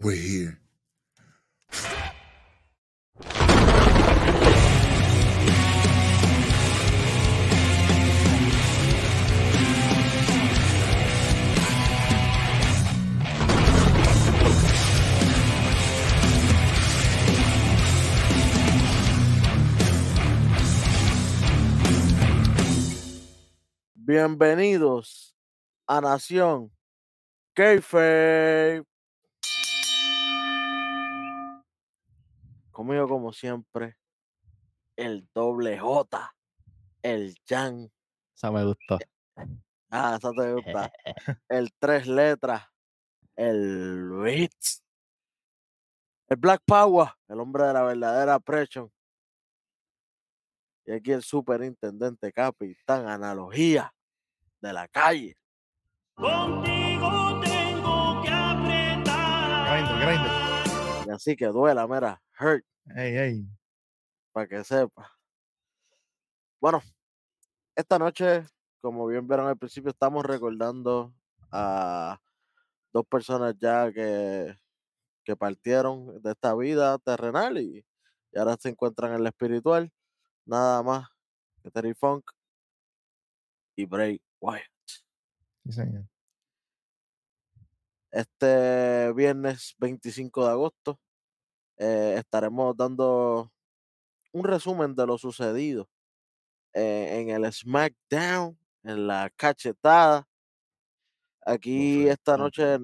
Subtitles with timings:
[0.00, 0.60] We're here.
[23.96, 25.34] Bienvenidos
[25.88, 26.70] a Nación
[27.52, 28.84] Keife.
[32.78, 33.96] Conmigo, como siempre,
[34.94, 36.36] el doble J,
[37.02, 37.90] el Jan.
[38.36, 39.00] Esa me gustó.
[39.90, 40.92] Ah, esa te gusta.
[41.48, 42.68] El tres letras,
[43.34, 44.84] el Ritz.
[46.28, 48.92] El Black Power, el hombre de la verdadera presión.
[50.86, 53.92] Y aquí el superintendente capitán, analogía
[54.60, 55.36] de la calle.
[56.14, 59.66] Contigo tengo que apretar.
[59.68, 61.08] Grinder, grinder.
[61.08, 62.64] Y así que duela, mira, hurt,
[62.96, 63.46] Ey, ey.
[64.32, 65.10] para que sepa.
[66.60, 66.82] Bueno,
[67.76, 68.44] esta noche,
[68.80, 71.14] como bien vieron al principio, estamos recordando
[71.52, 72.20] a
[72.92, 74.54] dos personas ya que,
[75.24, 77.84] que partieron de esta vida terrenal y,
[78.32, 79.92] y ahora se encuentran en la espiritual.
[80.44, 81.08] Nada más
[81.62, 82.30] que Terry Funk
[83.76, 84.62] y Bray Wyatt.
[85.64, 86.04] Sí, señor.
[88.10, 91.00] Este viernes 25 de agosto
[91.78, 93.52] eh, estaremos dando
[94.32, 95.88] un resumen de lo sucedido
[96.74, 100.26] eh, en el SmackDown, en la cachetada.
[101.44, 102.78] Aquí esta noche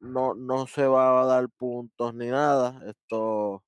[0.00, 2.80] no, no se va a dar puntos ni nada.
[2.86, 3.62] Esto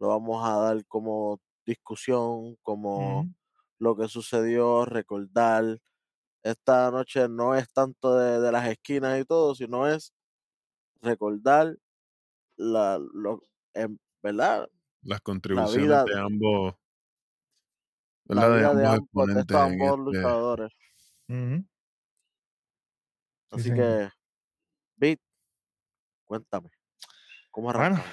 [0.00, 3.28] lo vamos a dar como discusión, como
[3.78, 5.78] lo que sucedió, recordar.
[6.44, 10.12] Esta noche no es tanto de, de las esquinas y todo, sino es
[11.02, 11.76] recordar
[12.56, 13.40] la, lo,
[13.74, 14.68] en verdad,
[15.02, 16.74] Las contribuciones vida- de ambos.
[18.26, 20.72] la de, ambos, de estos ambos este- luchadores.
[23.50, 24.08] Así que,
[24.96, 25.20] Beat,
[26.24, 26.70] cuéntame,
[27.50, 28.06] ¿cómo Bueno, arrancamos?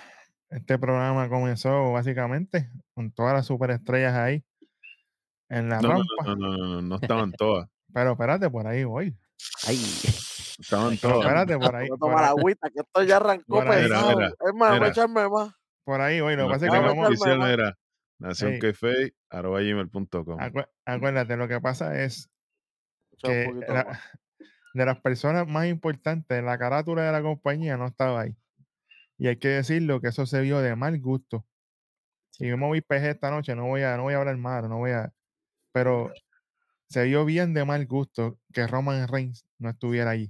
[0.49, 4.43] Este programa comenzó básicamente con todas las superestrellas ahí
[5.49, 6.05] en la no, rampa.
[6.25, 7.69] no, no, no, no, no estaban todas.
[7.93, 9.17] Pero espérate, por ahí voy.
[9.67, 9.77] Ay,
[10.59, 11.19] Estaban todas.
[11.21, 11.87] espérate, por ahí.
[11.89, 13.83] Voy a tomar agüita, que esto ya arrancó por ahí.
[13.83, 14.15] Mira, pesado.
[14.17, 15.53] mira, es más, voy a echarme más.
[15.83, 16.35] por ahí voy.
[16.35, 17.49] Lo que pasa es Vamos que a vamos, echarme oficial más.
[17.51, 17.77] era
[19.59, 20.37] gmail.com.
[20.39, 22.29] acu- acuérdate, lo que pasa es
[23.23, 23.99] que la-
[24.73, 28.35] de las personas más importantes, la carátula de la compañía no estaba ahí.
[29.17, 31.45] Y hay que decirlo que eso se vio de mal gusto.
[32.31, 34.67] Si yo me voy PG esta noche, no voy a, no voy a hablar malo,
[34.67, 35.11] no voy a.
[35.73, 36.11] Pero
[36.91, 40.29] se vio bien de mal gusto que Roman Reigns no estuviera allí.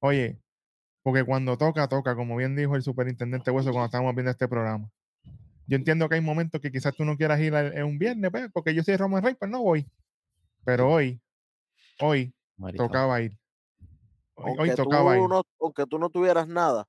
[0.00, 0.40] Oye,
[1.04, 4.90] porque cuando toca, toca, como bien dijo el superintendente Hueso cuando estábamos viendo este programa.
[5.68, 8.50] Yo entiendo que hay momentos que quizás tú no quieras ir en un viernes, pues,
[8.52, 9.88] porque yo soy Roman Reigns, pues no voy.
[10.64, 11.22] Pero hoy,
[12.00, 12.34] hoy
[12.76, 13.38] tocaba ir.
[14.34, 15.28] Hoy, hoy Aunque tú, tocaba ir.
[15.28, 16.84] no, aunque tú no tuvieras nada,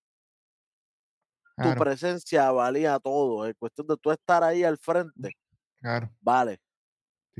[1.62, 3.46] tu presencia valía todo.
[3.46, 5.34] Es cuestión de tú estar ahí al frente,
[5.80, 6.10] claro.
[6.22, 6.60] vale.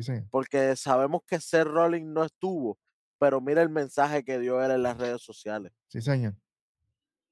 [0.02, 0.14] Sí.
[0.32, 2.78] Porque sabemos que Seth Rollins no estuvo,
[3.20, 5.72] pero mira el mensaje que dio él en las redes sociales.
[5.88, 6.36] Sí, señor.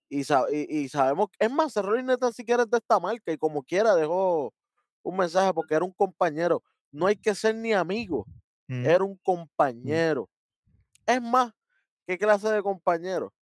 [0.10, 3.00] Y, sa- y, y sabemos, es más, Seth Rollins no tan siquiera es de esta
[3.00, 4.54] marca y como quiera dejó
[5.04, 6.64] un mensaje porque era un compañero.
[6.92, 8.26] No hay que ser ni amigo,
[8.70, 8.80] Ujú.
[8.90, 10.30] era un compañero.
[11.06, 11.52] Es más,
[12.08, 13.34] ¿qué clase de compañero?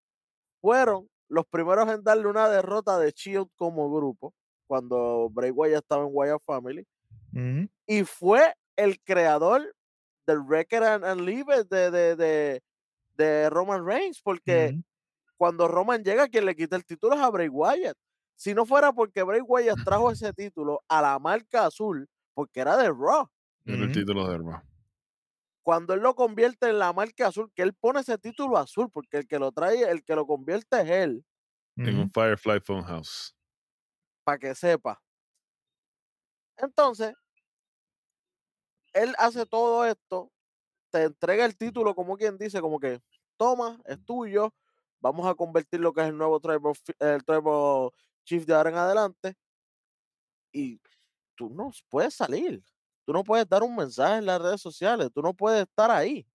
[0.62, 4.33] Fueron los primeros en darle una derrota de Shield como grupo,
[4.67, 6.88] cuando Bray Wyatt estaba en Wyatt Family,
[7.33, 7.69] Ujú.
[7.88, 9.75] y fue el creador
[10.28, 12.63] del Record and, and Leave It de, de, de,
[13.16, 14.75] de Roman Reigns, porque
[15.38, 17.97] cuando Roman llega, quien le quita el título es a Bray Wyatt.
[18.35, 22.78] Si no fuera porque Bray Wyatt trajo ese título a la marca azul, porque era
[22.78, 23.28] de Raw,
[23.66, 24.63] Era el título de Herma.
[25.63, 29.17] cuando él lo convierte en la marca azul, que él pone ese título azul, porque
[29.17, 31.25] el que lo trae, el que lo convierte es él,
[31.78, 32.09] En un.
[32.12, 33.36] Firefly Funhouse.
[34.25, 35.01] para que sepa.
[36.57, 37.13] Entonces,
[38.94, 40.31] él hace todo esto,
[40.92, 43.01] te entrega el título, como quien dice, como que
[43.38, 44.54] toma, es tuyo,
[45.01, 47.90] vamos a convertir lo que es el nuevo Tribal, el Tribal
[48.25, 49.36] Chief de ahora en adelante,
[50.54, 50.80] y
[51.36, 52.63] tú no puedes salir,
[53.06, 56.25] tú no puedes dar un mensaje en las redes sociales, tú no puedes estar ahí.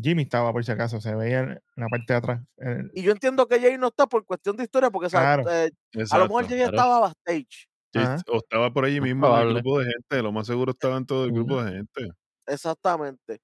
[0.00, 2.40] Jimmy estaba por si acaso, se veía en la parte de atrás.
[2.56, 5.70] el- Y yo entiendo que Jay no está por cuestión de historia, porque eh,
[6.10, 6.70] a lo mejor Jay claro.
[6.70, 7.68] estaba backstage.
[8.00, 8.16] Ajá.
[8.28, 10.22] O estaba por allí mismo en el grupo de gente.
[10.22, 12.10] Lo más seguro estaba en todo el grupo de gente.
[12.46, 13.40] Exactamente.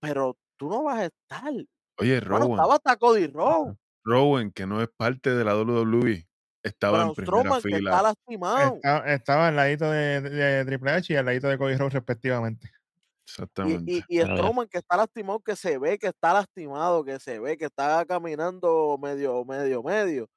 [0.00, 1.52] Pero tú no vas a estar.
[2.00, 2.50] Oye, Bueno, Rowan.
[2.52, 3.76] estaba hasta Cody Rowe.
[4.04, 6.26] Rowan, que no es parte de la WWE,
[6.62, 8.02] estaba Braun en primera Strowman, que está fila.
[8.02, 8.74] lastimado.
[8.76, 11.92] Está- estaba al ladito de, de- de Triple H y al ladito de Cody Rhodes
[11.94, 12.68] respectivamente.
[12.68, 13.92] Y, Exactamente.
[13.92, 14.36] y, y Pero ya.
[14.36, 18.04] Strowman que está lastimado, que se ve que está lastimado, que se ve que está
[18.06, 20.30] caminando medio, medio, medio.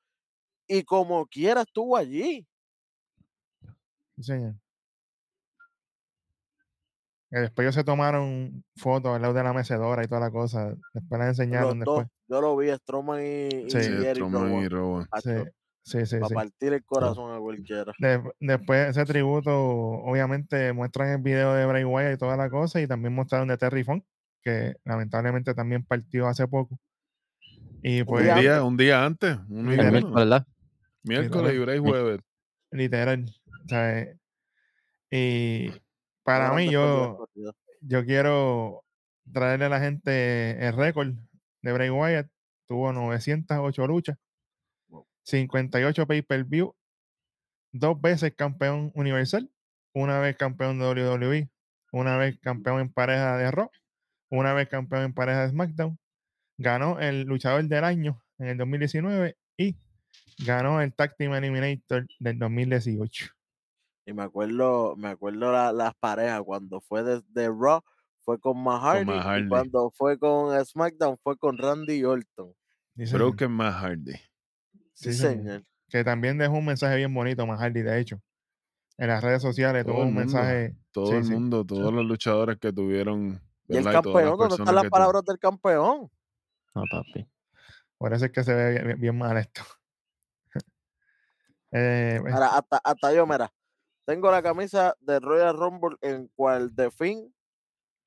[0.67, 2.45] Y como quiera estuvo allí.
[4.17, 4.55] Sí, señor.
[7.29, 10.75] Que después ellos se tomaron fotos al lado de la mecedora y toda la cosa.
[10.93, 11.97] Después la enseñaron Los dos.
[11.99, 12.07] después.
[12.27, 13.79] Yo lo vi, Strowman y, y Sí.
[14.13, 15.07] Strowman y Rowan.
[15.23, 15.31] Sí,
[15.83, 16.15] sí, sí.
[16.17, 16.33] para sí.
[16.35, 17.93] partir el corazón a cualquiera.
[17.99, 22.81] De- después ese tributo, obviamente, muestran el video de Bray Wyatt y toda la cosa,
[22.81, 24.03] y también mostraron de Terry Funk,
[24.43, 26.77] que lamentablemente también partió hace poco.
[27.81, 29.63] Y Un pues, Un día día, un día antes, y uno.
[29.71, 30.47] miércoles, ¿verdad?
[31.03, 32.19] Miércoles y Bray jueves.
[32.71, 33.25] literal,
[35.09, 35.69] Y
[36.23, 37.27] para mí, yo,
[37.81, 38.83] yo quiero
[39.31, 41.13] traerle a la gente el récord
[41.61, 42.27] de Bray Wyatt.
[42.67, 44.17] Tuvo 908 luchas,
[45.23, 46.73] 58 pay-per-view,
[47.73, 49.51] dos veces campeón universal,
[49.93, 51.49] una vez campeón de WWE,
[51.91, 53.69] una vez campeón en pareja de Raw,
[54.29, 55.99] una vez campeón en pareja de SmackDown,
[56.57, 59.75] ganó el luchador del año en el 2019 y
[60.45, 63.31] ganó el Tag Team Eliminator del 2018.
[64.11, 67.81] Y me acuerdo, me acuerdo la- las parejas cuando fue de, de Raw
[68.19, 69.45] fue con Matt Hardy, Matt Hardy.
[69.45, 72.53] y cuando fue con SmackDown fue con Randy Orton.
[72.97, 73.13] Sí.
[73.13, 74.11] Broken Matt Hardy.
[74.93, 75.43] Sí, Sí, señor.
[75.45, 75.63] señor.
[75.87, 78.21] que también dejó un mensaje bien bonito, Matt Hardy, de hecho.
[78.97, 80.75] En las redes sociales Todo tuvo el un mundo, mensaje.
[80.91, 81.31] Todo sí, el sí.
[81.31, 83.41] mundo, todos los luchadores que tuvieron.
[83.69, 86.11] Y el campeón, ¿dónde están las palabras del campeón?
[86.75, 87.25] No, papi.
[87.97, 89.61] Por eso es que se ve bien, bien mal esto.
[91.73, 93.49] Eh, pues, hasta, hasta yo, mira,
[94.06, 97.33] tengo la camisa de Royal Rumble en cual The Finn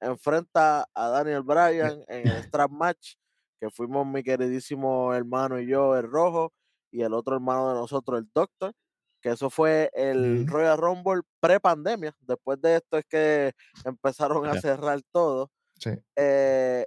[0.01, 3.15] enfrenta a Daniel Bryan en el strap match,
[3.61, 6.53] que fuimos mi queridísimo hermano y yo, el rojo,
[6.91, 8.73] y el otro hermano de nosotros, el Doctor,
[9.21, 10.47] que eso fue el.
[10.47, 12.15] Royal Rumble pre-pandemia.
[12.21, 13.53] Después de esto es que
[13.85, 15.51] empezaron a cerrar todo.
[15.81, 15.91] sí.
[16.17, 16.87] Eh,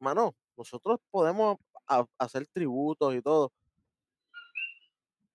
[0.00, 1.56] mano, nosotros podemos
[2.18, 3.52] hacer tributos y todo,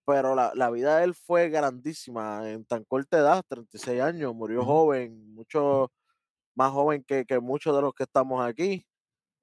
[0.06, 4.64] pero la, la vida de él fue grandísima en tan corta edad, 36 años, murió
[4.66, 5.92] joven, mucho
[6.56, 8.86] más joven que, que muchos de los que estamos aquí.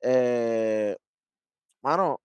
[0.02, 0.96] Eh,
[1.82, 2.20] mano,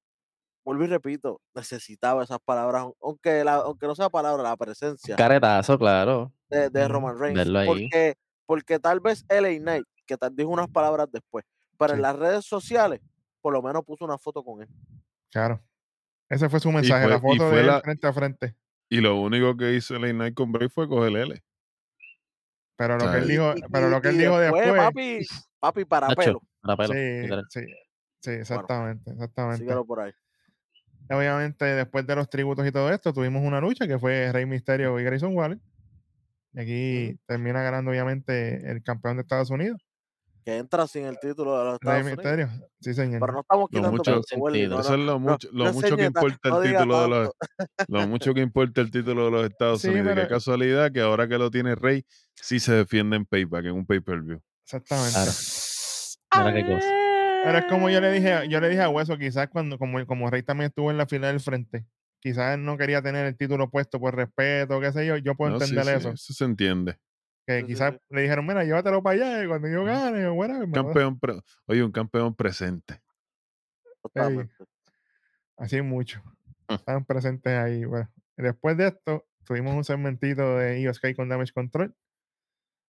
[0.64, 5.16] vuelvo y repito, necesitaba esas palabras, aun- aunque, la, aunque no sea palabra, la presencia
[5.16, 6.32] Caretazo, claro.
[6.50, 6.88] de, de.
[6.88, 7.48] Roman Reigns.
[7.66, 8.16] Porque,
[8.46, 11.46] porque tal vez LA Knight, que tal dijo unas palabras después,
[11.78, 13.02] pero en las redes sociales,
[13.42, 14.70] por lo menos puso una foto con él.
[15.32, 15.62] Claro.
[16.30, 18.56] Ese fue su mensaje, fue- la foto de él la- frente a frente.
[18.90, 21.44] Y lo único que hizo el Night con Bray fue coger L.
[22.78, 24.74] Pero lo que él dijo, pero lo que él dijo después.
[24.76, 25.20] papi,
[25.60, 26.42] papi para Nacho, pelo.
[26.62, 26.94] para pelo.
[26.94, 27.66] sí, sí,
[28.22, 29.60] sí, exactamente, exactamente.
[29.64, 30.12] Síguelo por ahí.
[31.10, 35.00] Obviamente, después de los tributos y todo esto, tuvimos una lucha que fue Rey Misterio
[35.00, 35.60] y Grayson Waller.
[36.54, 39.85] Y aquí termina ganando, obviamente, el campeón de Estados Unidos,
[40.46, 42.18] Que entra sin el título de los Rey Estados Unidos.
[42.50, 42.70] Misterio.
[42.80, 43.20] Sí, señor.
[43.20, 44.76] Pero no estamos Lo quitando mucho- puntos, Welly, sentido.
[44.76, 47.08] no, Eso es lo no, mucho, lo no mucho que importa no el título de
[47.10, 47.30] los,
[47.88, 50.08] lo mucho que importa el título de los Estados Sí, Unidos.
[50.10, 52.06] Pero- qué casualidad que ahora que lo tiene Rey,
[52.36, 54.40] sí se defiende en payback, en un pay-per-view.
[54.66, 55.20] Exactamente.
[56.38, 56.88] Mira qué cosa.
[57.44, 60.30] Pero es como yo le dije, yo le dije a Hueso, quizás cuando, como, como
[60.30, 61.86] Rey también estuvo en la fila del frente,
[62.20, 65.54] quizás él no quería tener el título puesto por respeto, qué sé yo, yo puedo
[65.54, 66.10] No, sí, entender sí, eso.
[66.12, 66.98] eso se entiende.
[67.46, 68.00] Que Sí, sí, quizás sí.
[68.10, 70.84] le dijeron, mira, llévatelo para allá y cuando yo gane, bueno, me lo das".
[70.86, 71.20] Campeón,
[71.68, 73.02] oye, un campeón presente.
[74.02, 74.54] Totalmente.
[75.58, 76.22] así mucho.
[76.68, 76.74] Mm.
[76.74, 77.86] Estaban presentes ahí.
[77.86, 81.96] Bueno, después de esto, tuvimos un segmentito de Io Sky con Damage Control,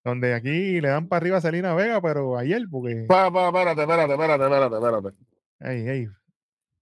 [0.05, 3.83] donde aquí le dan para arriba a Selena Vega, pero ayer, porque, Pa, pa, espérate,
[3.83, 5.17] espérate, espérate, espérate, espérate,
[5.61, 6.09] ey, ey,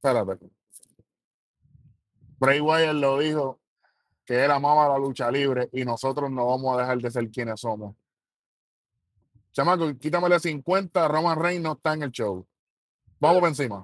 [0.02, 0.50] espérate.
[2.38, 3.60] Bray Wyatt lo dijo
[4.24, 7.60] que él amaba la lucha libre y nosotros no vamos a dejar de ser quienes
[7.60, 7.94] somos.
[9.52, 12.46] Chamaco, quítamele 50, Roman Reigns no está en el show.
[13.20, 13.82] Vamos por encima.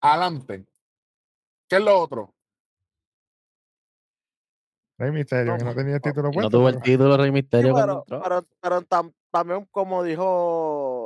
[0.00, 0.66] Adelante.
[1.68, 2.32] ¿Qué es lo otro?
[4.98, 6.50] Rey Misterio, No, que no tenía el no, título no puesto.
[6.50, 10.24] tuvo el título Rey Sí, Misterio cuando pero, pero, pero tam- también como dijo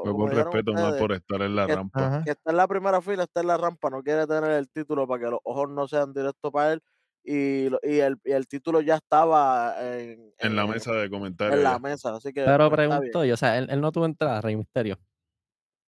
[0.02, 2.07] como dijeron respeto más ustedes, por estar en la que- rampa.
[2.07, 2.25] Ajá.
[2.25, 5.07] que está en la primera fila, está en la rampa, no quiere tener el título
[5.07, 6.83] para que los ojos no sean directos para él
[7.23, 11.57] y, y, el, y el título ya estaba en, En la en- mesa de comentarios.
[11.59, 14.07] en la mesa, así que Pero pues, pregunto yo, o sea, él, él no tuvo
[14.07, 14.99] entrada, Rey Misterio.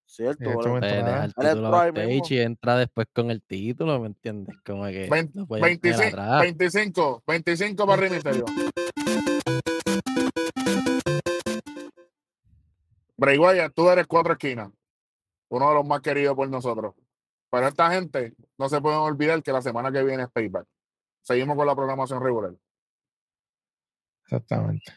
[0.04, 2.26] Cierto, Sí, bueno, deja el Él título mismo.
[2.28, 4.54] y entra después con el título, ¿me entiendes?
[4.62, 6.40] Como que Vein- no podía tener 25, atrás.
[6.42, 8.44] 25, 25 para Rey Misterio.
[13.22, 14.68] Bray Wyatt, tú eres cuatro esquinas.
[15.48, 16.96] Uno de los más queridos por nosotros.
[17.52, 20.66] Pero esta gente no se pueden olvidar que la semana que viene es Payback.
[21.20, 22.52] Seguimos con la programación regular.
[24.24, 24.92] Exactamente.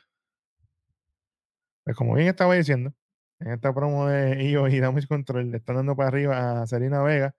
[1.84, 2.96] Pues como bien estaba diciendo,
[3.42, 7.04] en esta promo de IO y Damage Control le están dando para arriba a Selena
[7.04, 7.36] Vega,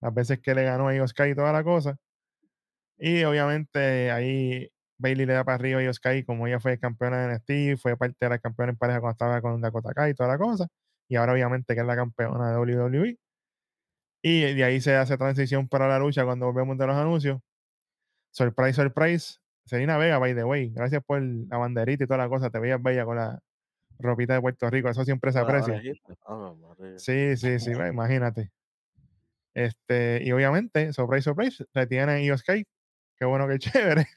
[0.00, 1.98] las veces que le ganó a Io Sky y toda la cosa.
[2.96, 7.34] Y obviamente ahí Bailey le da para arriba Io Sky, como ella fue campeona de
[7.34, 10.28] NXT, fue parte de la campeona en pareja cuando estaba con Dakota Kai y toda
[10.28, 10.68] la cosa.
[11.08, 13.18] Y ahora obviamente que es la campeona de WWE.
[14.22, 17.40] Y de ahí se hace transición para la lucha cuando volvemos de los anuncios.
[18.30, 19.38] Surprise, surprise.
[19.64, 20.70] Selena Vega, by the way.
[20.70, 22.50] Gracias por la banderita y toda la cosa.
[22.50, 23.40] Te veías bella con la
[23.98, 24.90] ropita de Puerto Rico.
[24.90, 25.74] Eso siempre se aprecia.
[25.74, 26.98] María.
[26.98, 28.50] Sí, sí, sí, imagínate.
[29.54, 32.64] Este, y obviamente, surprise, surprise, retiene a Io Sky.
[33.20, 34.08] Qué bueno, qué chévere.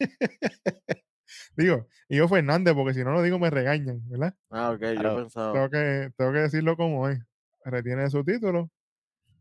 [1.58, 4.36] digo, Io Fernández, porque si no lo digo me regañan, ¿verdad?
[4.50, 5.16] Ah, ok, yo Claro.
[5.16, 5.54] pensaba.
[5.54, 7.20] Tengo que, tengo que decirlo como es.
[7.66, 8.72] Retiene su título.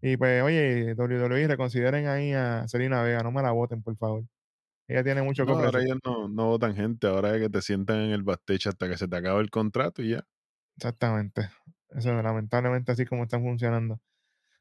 [0.02, 4.24] Y pues, oye, WWE, reconsideren ahí a Selena Vega, no me la voten, por favor.
[4.88, 7.60] Ella tiene mucho que No, ahora ellos no, no votan gente, ahora es que te
[7.62, 10.24] sientan en el backstage hasta que se te acabe el contrato y ya.
[10.76, 11.50] Exactamente.
[11.90, 14.00] Eso es lamentablemente así como están funcionando.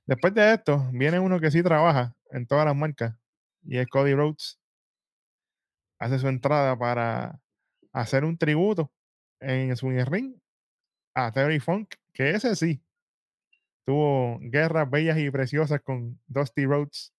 [0.07, 3.17] Después de esto, viene uno que sí trabaja en todas las marcas
[3.63, 4.60] y es Cody Rhodes.
[6.01, 7.39] Hace su entrada para
[7.93, 8.91] hacer un tributo
[9.39, 10.35] en su ring
[11.13, 12.81] a Terry Funk, que ese sí
[13.85, 17.13] tuvo guerras bellas y preciosas con Dusty Rhodes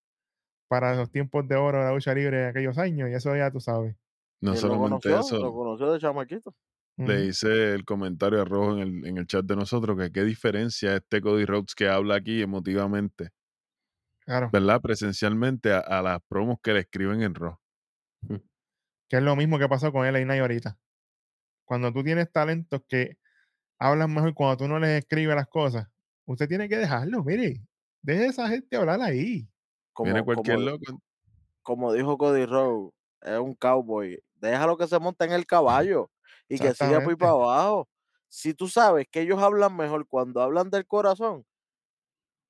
[0.68, 3.52] para los tiempos de oro de la lucha libre de aquellos años, y eso ya
[3.52, 3.94] tú sabes.
[4.40, 5.10] No ¿Quién lo solamente conoció?
[5.12, 6.56] Lo eso, conoció de chamaquito.
[6.96, 10.24] le hice el comentario a Rojo en el, en el chat de nosotros que qué
[10.24, 13.30] diferencia este Cody Rhodes que habla aquí emotivamente,
[14.24, 14.80] Claro, ¿verdad?
[14.80, 17.61] Presencialmente a, a las promos que le escriben en Raw.
[19.12, 20.78] Que es lo mismo que pasó con LA Knight ahorita.
[21.66, 23.18] Cuando tú tienes talentos que
[23.78, 25.86] hablan mejor cuando tú no les escribes las cosas,
[26.24, 27.60] usted tiene que dejarlo, mire,
[28.00, 29.46] deje a esa gente hablar ahí.
[29.98, 31.02] Viene Como, cualquier como, loco.
[31.62, 34.18] como dijo Cody Rhodes, es un cowboy.
[34.36, 36.10] Déjalo que se monte en el caballo
[36.48, 37.90] y que siga por ahí para abajo.
[38.30, 41.44] Si tú sabes que ellos hablan mejor cuando hablan del corazón,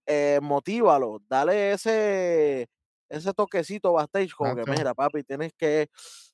[0.06, 2.68] eh, motívalo, dale ese,
[3.08, 5.88] ese toquecito backstage como que, mira, papi, tienes que,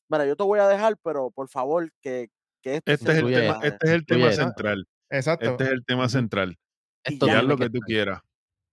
[0.09, 2.29] mira, yo te voy a dejar, pero por favor, que,
[2.63, 4.87] que este Este es el tema, este es el tema central.
[5.11, 5.51] Exacto.
[5.51, 6.57] Este es el tema central.
[7.05, 8.21] Esto Y haz tiene lo que que tú quieras.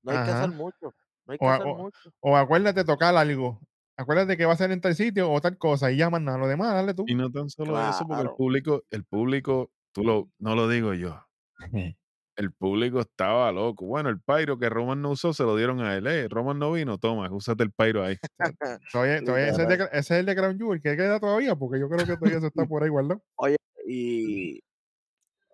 [0.04, 0.48] No hay que hacer Ajá.
[0.48, 0.94] mucho,
[1.26, 2.10] no hay que O, a- hacer o- mucho.
[2.20, 3.60] o acuérdate de tocar algo.
[3.98, 6.38] Acuérdate que va a ser en tal sitio o tal cosa y llaman nada.
[6.38, 7.06] Lo demás, dale tú.
[7.08, 8.36] Y no tan solo eso, porque el Claro.
[8.36, 11.26] público, el público, tú lo, no lo digo yo,
[12.36, 13.86] el público estaba loco.
[13.86, 16.08] Bueno, el pyro que Roman no usó se lo dieron a él.
[16.08, 18.18] Eh, Roman no vino, toma, úsate el pyro ahí.
[18.92, 19.90] Todavía, todavía ese, es de, Literal.
[19.92, 22.48] ese es el de Crown Jewel, que queda todavía, porque yo creo que todavía se
[22.48, 23.22] está por ahí guardado.
[23.36, 24.62] Oye, y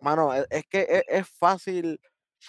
[0.02, 2.00] mano, e- es, que es, es fácil.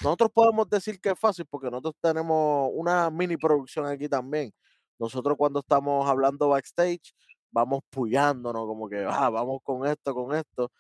[0.02, 4.52] Nosotros podemos decir que es fácil porque nosotros tenemos una mini producción aquí también.
[4.98, 7.12] Nosotros cuando estamos hablando backstage,
[7.50, 10.70] vamos puyándonos como que, ah, vamos con esto, con esto.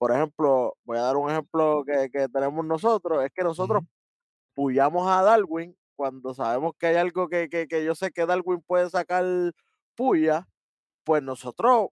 [0.00, 3.88] Por ejemplo, voy a dar un ejemplo que, que tenemos nosotros, es que nosotros Ujú.
[4.54, 8.62] puyamos a Darwin cuando sabemos que hay algo que, que, que yo sé que Darwin
[8.66, 9.26] puede sacar
[9.94, 10.48] puya,
[11.04, 11.88] pues nosotros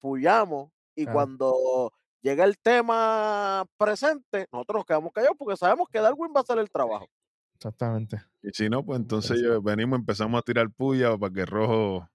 [0.00, 1.14] puyamos y Claro.
[1.16, 6.42] cuando llega el tema presente, nosotros nos quedamos callados porque sabemos que Darwin va a
[6.42, 7.08] hacer el trabajo.
[7.56, 8.18] Exactamente.
[8.42, 12.08] Y si no, pues entonces yo- venimos, empezamos a tirar puya para que Rojo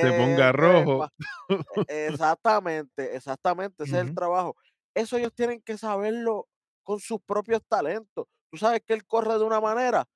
[0.00, 0.96] se ponga Eh, rojo.
[0.96, 1.10] pues,
[1.72, 4.56] e- exactamente, exactamente, ese es el trabajo.
[4.94, 6.48] Eso ellos tienen que saberlo
[6.84, 8.26] con sus propios talentos.
[8.50, 10.06] Tú sabes que él corre de una manera,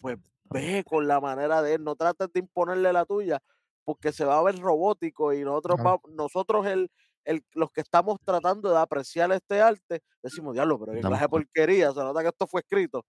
[0.00, 3.40] pues ve con la manera de él, no trates de imponerle la tuya,
[3.84, 5.84] porque se va a ver robótico y nosotros, Claro.
[5.86, 6.90] va- nosotros el,
[7.24, 11.28] el- los que estamos tratando de apreciar este arte, decimos, diablo, pero qué clase de
[11.30, 13.04] porquería, se nota que esto fue escrito.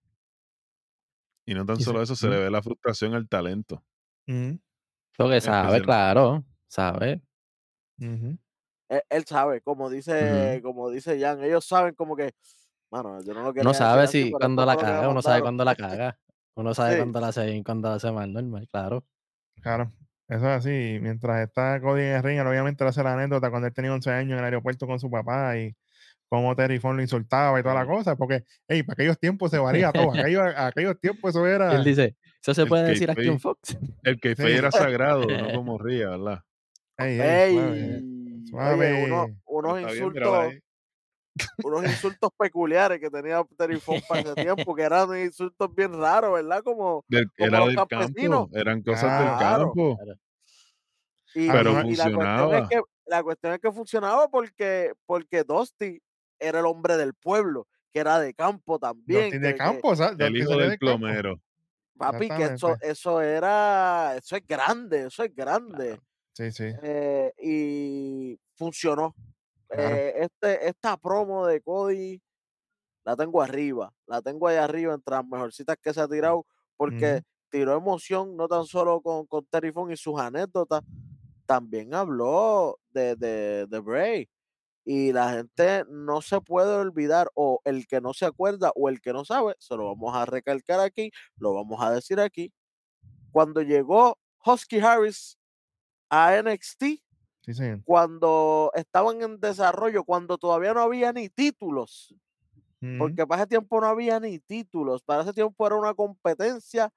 [1.48, 3.84] Y no tan solo eso, se le ve la frustración al talento.
[4.28, 4.65] Lo
[5.18, 6.46] que sabe, claro.
[6.68, 7.22] Sabe.
[8.00, 8.38] Ujú.
[8.90, 12.34] Él, él sabe, como dice, como dice Jan, ellos saben como que,
[12.92, 15.42] mano, yo no lo Uno decir sabe si cuando la caga, uno sabe mandaron".
[15.42, 16.20] cuando la caga.
[16.56, 16.98] Uno sabe Sí.
[16.98, 19.06] cuando la hace bien, cuando la hace mal, normal, claro.
[19.62, 19.92] Claro.
[20.28, 21.00] Eso es así.
[21.02, 23.94] Mientras está Cody en el ring, él obviamente le hace la anécdota cuando él tenía
[23.94, 25.76] 11 años en el aeropuerto con su papá y
[26.30, 29.58] cómo Terry Funk lo insultaba y toda la cosa, porque, hey, para aquellos tiempos se
[29.60, 30.12] varía todo.
[30.30, 31.80] Aquellos, aquellos tiempos eso Y él era.
[31.84, 33.40] dice, ¿eso se puede decir aquí en.
[33.40, 33.78] Fox?
[34.04, 34.44] El que Sí.
[34.44, 36.42] era sagrado, no como ría, ¿verdad?
[36.98, 39.04] Ey, ey, suave, Ey, oye, suave.
[39.06, 40.64] uno- unos Está bien, mírala insultos,
[41.64, 46.34] unos insultos peculiares que tenía Terry Funk para ese tiempo, que eran insultos bien raros,
[46.34, 46.64] ¿verdad?
[46.64, 49.66] Como, Del- como era los del campo, eran cosas del Claro.
[49.74, 49.98] campo.
[51.34, 52.70] Y, Pero y- y la cuestión es funcionaba.
[52.70, 56.00] que la cuestión es que funcionaba porque, porque Dusty
[56.40, 59.30] era el hombre del pueblo, que era de campo también.
[59.42, 60.14] De que- campo, ¿sabes?
[60.20, 60.80] El Dustin hijo del campo.
[60.80, 61.42] plomero.
[61.98, 66.00] Papi, que eso, eso era, eso es grande, eso es grande.
[66.34, 66.66] Sí, sí.
[66.84, 69.16] eh, y funcionó.
[69.70, 69.96] Claro.
[69.96, 72.22] Eh, este, esta promo de Cody
[73.06, 77.22] la tengo arriba, la tengo ahí arriba entre las mejorcitas que se ha tirado, porque
[77.50, 80.82] tiró emoción no tan solo con, con Terry Funk y sus anécdotas,
[81.46, 84.28] también habló de, de, de Bray.
[84.86, 89.02] Y la gente no se puede olvidar, o el que no se acuerda, o el
[89.02, 92.54] que no sabe, se lo vamos a recalcar aquí, lo vamos a decir aquí.
[93.32, 95.38] Cuando llegó Husky Harris
[96.10, 97.04] a NXT,
[97.42, 97.84] Sí, señor.
[97.84, 102.16] cuando estaban en desarrollo, cuando todavía no había ni títulos,
[102.98, 106.92] porque para ese tiempo no había ni títulos, para ese tiempo era una competencia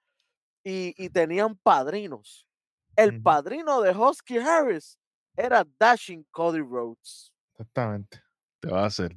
[0.65, 2.49] y, y tenían padrinos.
[2.97, 4.99] El padrino de Husky Harris
[5.37, 8.23] era Dashing Cody Rhodes, Exactamente.
[8.61, 9.17] Te va a hacer.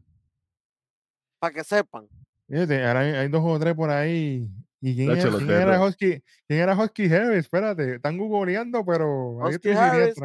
[1.40, 2.08] para que sepan.
[2.48, 4.50] Fíjate, ahora hay, hay dos o tres por ahí.
[4.82, 6.24] ¿Y quién, era, quién era Husky?
[6.48, 7.40] ¿Quién era Husky Harris?
[7.40, 10.16] Espérate, están googleando, pero ahí estoy Harris,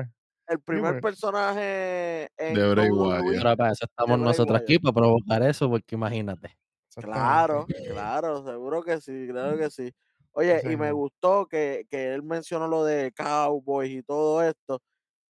[0.48, 1.14] el primer pues.
[1.14, 3.24] personaje en De Bray Wyatt.
[3.28, 6.56] Pero para eso estamos nosotros aquí, para provocar eso, porque imagínate.
[6.94, 9.92] Claro, claro, seguro que sí, claro que sí.
[10.32, 14.80] Oye, y me gustó que, que él mencionó lo de Cowboys y todo esto.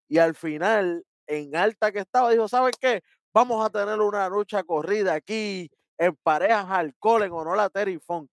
[0.09, 3.03] Y al final, en alta que estaba, dijo, ¿sabes qué?
[3.35, 8.31] Vamos a tener una lucha corrida aquí en parejas alcohol en honor a Terry Funk.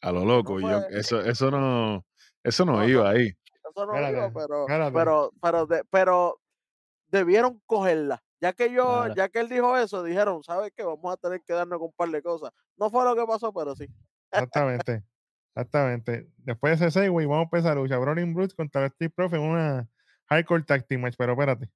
[0.00, 0.58] A lo loco.
[0.60, 2.04] No yo, eso, eso no,
[2.42, 3.08] eso no No, iba no.
[3.08, 3.28] ahí.
[3.28, 4.92] Eso no Espérate, digo, pero, espérate.
[4.92, 6.40] pero, pero, de- pero
[7.08, 8.22] debieron cogerla.
[8.40, 10.82] Ya que yo, ya que él dijo eso, dijeron, ¿sabes qué?
[10.82, 12.50] Vamos a tener que darnos con un par de cosas.
[12.76, 13.86] No fue lo que pasó, pero sí.
[14.32, 15.04] Exactamente.
[15.54, 16.28] Exactamente.
[16.38, 17.98] Después de ese segue, vamos a empezar la lucha.
[17.98, 19.88] Brawling Brutes contra Steve Prof en una
[20.26, 21.14] hardcore tag team match.
[21.16, 21.70] Pero espérate.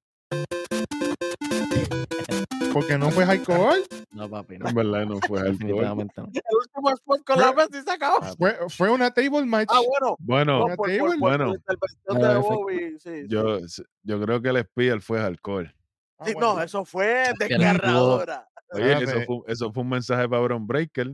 [2.79, 3.81] Porque no fue hardcore.
[4.11, 4.69] No, papi, no.
[4.69, 5.51] En verdad no fue alcohol.
[5.57, 6.27] Definitivamente no.
[6.33, 8.19] El último spot con la mesa y se acabó.
[8.19, 8.35] Papi.
[8.37, 9.69] Fue, fue una table match.
[9.71, 10.15] Ah, bueno.
[10.19, 10.99] Bueno, Una por, table.
[11.01, 11.53] por Bueno.
[11.67, 11.77] Ah, de
[12.19, 12.41] perfecto.
[12.41, 13.25] Bobby, sí, sí.
[13.27, 13.59] yo,
[14.03, 15.73] yo creo que el Spear fue alcohol.
[16.19, 16.55] Ah, Sí, bueno.
[16.55, 18.47] no, eso fue desgarradora.
[18.71, 21.13] Oye, eso fue, eso fue un mensaje para Bron Breaker.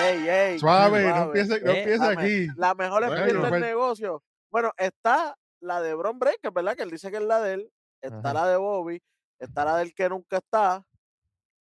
[0.00, 1.40] Ey, ey, Suave, no suave.
[1.40, 2.46] empiece, no Eh, aquí.
[2.56, 4.22] La mejor Bueno, espía del pues- negocio.
[4.50, 6.76] Bueno, está la de Bron Breaker, ¿verdad?
[6.76, 7.70] Que él dice que es la de él.
[8.00, 8.32] Está Ajá.
[8.34, 9.02] la de Bobby.
[9.38, 10.84] Está la del que nunca está.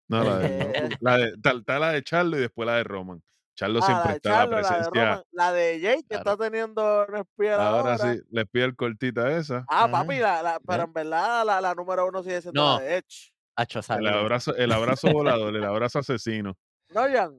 [0.08, 2.84] No, la de, Eh, la de, tal, tal la de Charlo y después la de
[2.84, 3.22] Roman.
[3.56, 5.04] Charlo Ah, siempre la de está la Charlo, la de presencia.
[5.04, 5.22] Roman.
[5.32, 6.30] La de Jay, que Claro.
[6.32, 7.98] está teniendo espía ahora, ahora.
[8.14, 9.64] sí, le pide el cortita esa.
[9.68, 9.90] Ah, Ajá.
[9.90, 12.78] papi, la, la- pero en verdad la, la número uno sigue siendo No.
[12.78, 13.32] la de Edge.
[13.58, 16.54] Hacho, El abrazo, el abrazo volador, el abrazo asesino.
[16.90, 17.38] ¿No, Jan?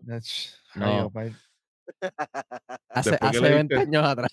[0.75, 1.11] No.
[2.89, 4.29] Hace, hace le 20 diste- años atrás.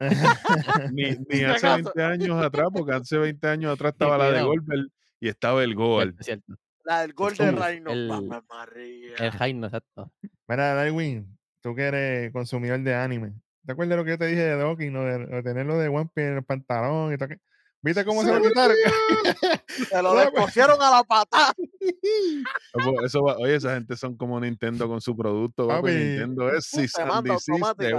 [0.92, 1.04] Ni,
[1.44, 1.74] hace acaso.
[1.94, 4.42] 20 años atrás, porque hace 20 años atrás estaba la de.
[4.42, 4.88] Goldberg
[5.20, 6.14] y estaba el Goal.
[6.20, 6.62] Cierto, cierto.
[6.84, 7.90] La del gol de Reino.
[7.90, 8.08] el-
[8.48, 9.16] María.
[9.18, 10.12] El Jaime, exacto.
[10.46, 13.32] Mira, Darwin, tú que eres consumidor de anime.
[13.64, 15.02] ¿Te acuerdas de lo que yo te dije de Doki, no?
[15.02, 17.40] De, de tenerlo de One Piece en el pantalón y todo aquello?
[17.82, 18.76] ¿Viste cómo se lo quitaron?
[19.68, 21.52] Se lo descosieron a la patada.
[22.74, 25.66] Eso- eso va- oye, esa gente son como Nintendo con su producto.
[25.68, 25.90] papi.
[25.92, 26.88] Nintendo es Pum, si.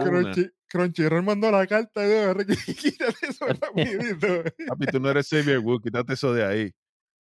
[0.04, 2.36] Crunchy, Crunchyroll mandó la carta y yo,
[2.78, 4.44] quítate eso rapidito.
[4.68, 6.72] Papi, tú no eres Xavier Wood, quítate eso de ahí.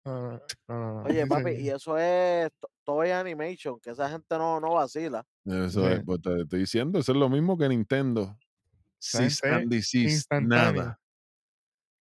[0.07, 4.59] No, no, Oye, sí, papi, y eso es to- Toy Animation, que esa gente no,
[4.59, 5.25] no vacila.
[5.45, 5.93] Eso Sí.
[5.93, 8.37] es, pues, te estoy diciendo, eso es lo mismo que Nintendo.
[9.13, 10.47] Instantáneo.
[10.47, 10.99] nada.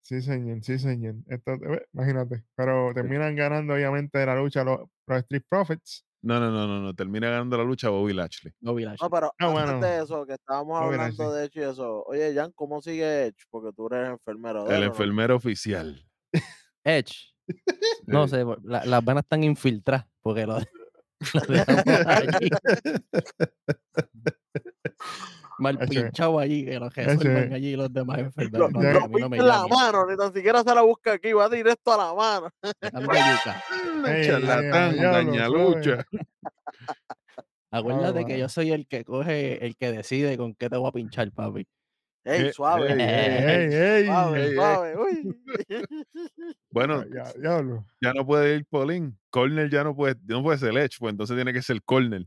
[0.03, 1.17] Sí, señor, sí, señor.
[1.27, 2.45] Esto, eh, imagínate.
[2.55, 6.05] Pero terminan ganando, obviamente, la lucha los, los Street Profits.
[6.23, 6.95] No, no, no, no, no.
[6.95, 8.53] Termina ganando la lucha Bobby Lashley.
[8.61, 9.05] Bobby Lashley.
[9.05, 9.81] No, pero Ah, antes bueno.
[9.87, 11.37] de eso, que estábamos bien, hablando sí.
[11.39, 12.05] de Edge y eso.
[12.05, 13.45] Oye, Jan, ¿cómo sigue Edge?
[13.51, 14.93] Porque tú eres enfermero de El él, ¿o no?
[14.93, 16.05] enfermero oficial.
[16.85, 17.35] Edge.
[18.07, 20.59] No sé, la- las venas están infiltradas porque lo,
[21.35, 22.51] lo dejamos allí.
[25.59, 28.73] Mal pinchado allí, que lo Hacho, resuelvan allí los demás Lo, enfermeros.
[28.73, 31.93] No, mí no me la mano, ni tan siquiera se la busca aquí, va directo
[31.95, 32.51] a la mano.
[34.23, 36.05] Charlatán, dañalucha.
[37.71, 40.93] Acuérdate que yo soy el que coge, el que decide con qué te voy a
[40.93, 41.67] pinchar, papi.
[42.29, 44.55] Ey, Eh, suave, ey, Ey, ey, suave, ey, ey.
[44.57, 44.97] suave.
[44.99, 45.43] Uy.
[46.71, 47.87] Bueno, Ya, ya, diablo.
[48.01, 49.17] ya no puede ir Paulín.
[49.31, 52.27] Corner ya no puede, no puede ser Edge, pues entonces tiene que ser Corner.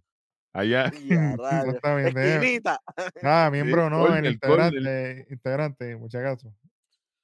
[0.53, 0.89] Allá.
[1.03, 1.65] Y a rayos.
[1.75, 2.19] Exactamente.
[2.21, 2.35] eh.
[2.35, 2.79] Esquinita.
[3.23, 6.53] Ah, miembro no, corner, el integrante, integrante, muchas gracias.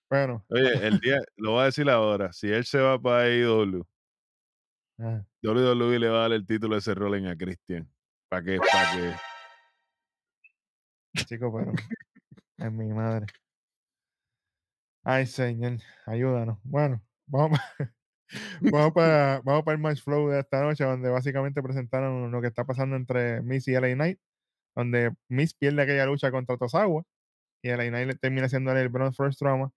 [0.10, 2.32] Bueno, Oye, el día, lo voy a decir ahora.
[2.34, 3.84] Si él se va para AEW,
[5.00, 7.90] ah, WWE le va a dar el título de ese Rolling a Christian.
[8.30, 8.58] ¿Para qué?
[8.60, 9.14] ¿Para qué?
[11.26, 11.72] chico, pero
[12.72, 13.28] mi madre.
[15.04, 16.58] Ay, señor, ayúdanos.
[16.64, 17.94] Bueno, vamos, pa-
[18.62, 22.48] vamos para vamos para el match flow de esta noche, donde básicamente presentaron lo que
[22.48, 24.20] está pasando entre Miss y LA Knight,
[24.76, 27.04] donde Miss pierde aquella lucha contra Tosawa.
[27.64, 29.72] y LA Knight termina haciéndole el Bronze First Trauma.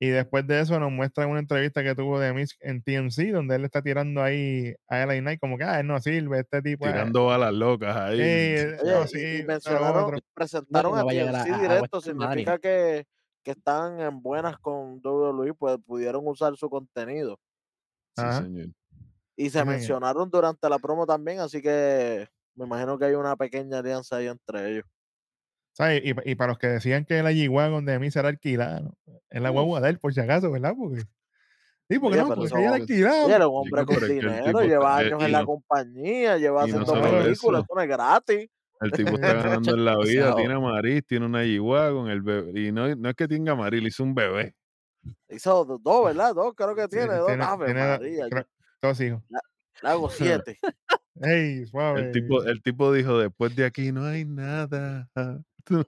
[0.00, 3.56] Y después de eso nos muestra una entrevista que tuvo de Miz en TMC, donde
[3.56, 6.86] él está tirando ahí a LA Knight como que, ah, él no sirve, este tipo
[6.86, 8.20] Tirando balas locas ahí.
[8.20, 11.58] eh, Oye, no, y- sí, y, mencionaron, presentaron no a va a a- a- a
[11.58, 13.06] directo, significa que,
[13.42, 17.38] que están en buenas con WWE, pues pudieron usar su contenido.
[18.16, 18.66] Sí, señor.
[19.36, 19.66] Y se Sí, señor.
[19.66, 24.28] mencionaron durante la promo también, así que me imagino que hay una pequeña alianza ahí
[24.28, 24.84] entre ellos.
[25.78, 26.02] ¿Sabes?
[26.04, 28.94] Y, y para los que decían que la G-Wagon de mí será alquilada, ¿no?
[29.30, 30.74] es la guagua de él, por si acaso, ¿verdad?
[30.76, 31.02] Porque,
[31.88, 35.14] sí, porque Oye, no, porque ella era él es un hombre con dinero, lleva está-
[35.16, 37.58] años en la compañía, lleva haciendo películas, eso.
[37.58, 38.48] eso no es gratis.
[38.80, 42.60] El tipo está ganando en la vida, tiene Amaris, tiene una yigua con el bebé.
[42.60, 44.54] Y no, no es que tenga Amaris, le hizo un bebé.
[45.28, 46.34] Hizo do- dos, ¿verdad?
[46.34, 47.26] Dos, creo que Sí, tiene, dos.
[47.28, 48.46] tiene- Ave tiene- María, yo creo-
[48.82, 49.22] dos hijos.
[49.82, 50.58] le hago siete.
[51.20, 52.00] ¡Ey, suave!
[52.00, 55.08] El tipo, el tipo dijo, después de aquí no hay nada.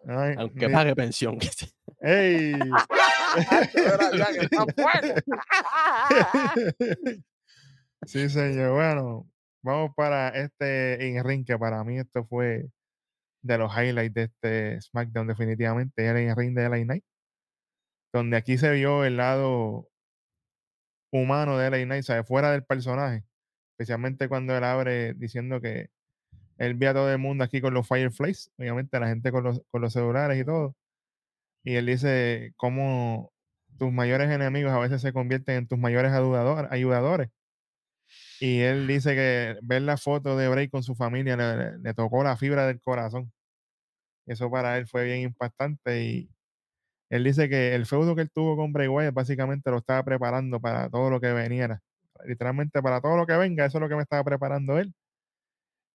[0.07, 1.38] Ay, Aunque pague pensión.
[2.01, 2.55] ¡Ey!
[8.07, 8.73] Sí, señor.
[8.73, 9.29] Bueno,
[9.62, 12.71] vamos para este in-ring, que para mí esto fue
[13.43, 16.05] de los highlights de este SmackDown, definitivamente.
[16.05, 17.05] Era el in-ring de LA Knight.
[18.12, 19.88] Donde aquí se vio el lado
[21.12, 22.27] humano de LA Knight, ¿sabes?
[22.27, 23.25] fuera del personaje.
[23.73, 25.90] Especialmente cuando él abre diciendo que
[26.61, 29.62] él ve a todo el mundo aquí con los Fireflies, obviamente la gente con los,
[29.70, 30.77] con los celulares y todo.
[31.64, 33.33] Y él dice cómo
[33.79, 37.31] tus mayores enemigos a veces se convierten en tus mayores ayudador- ayudadores.
[38.40, 42.37] Y él dice que ver la foto de Bray con su familia le tocó la
[42.37, 43.33] fibra del corazón.
[44.27, 46.05] Eso para él fue bien impactante.
[46.05, 46.31] Y
[47.11, 50.61] él dice que el feudo que él tuvo con Bray Wyatt básicamente lo estaba preparando
[50.61, 51.81] para todo lo que veniera.
[52.27, 54.94] Literalmente para todo lo que venga, eso es lo que me estaba preparando él.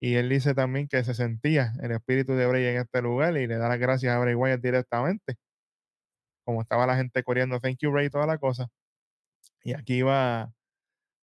[0.05, 3.47] Y él dice también que se sentía el espíritu de Bray en este lugar y
[3.47, 5.33] le da las gracias a Bray Wyatt directamente.
[6.45, 8.67] Como estaba la gente corriendo, thank you Bray, y toda la cosa.
[9.63, 10.53] Y aquí va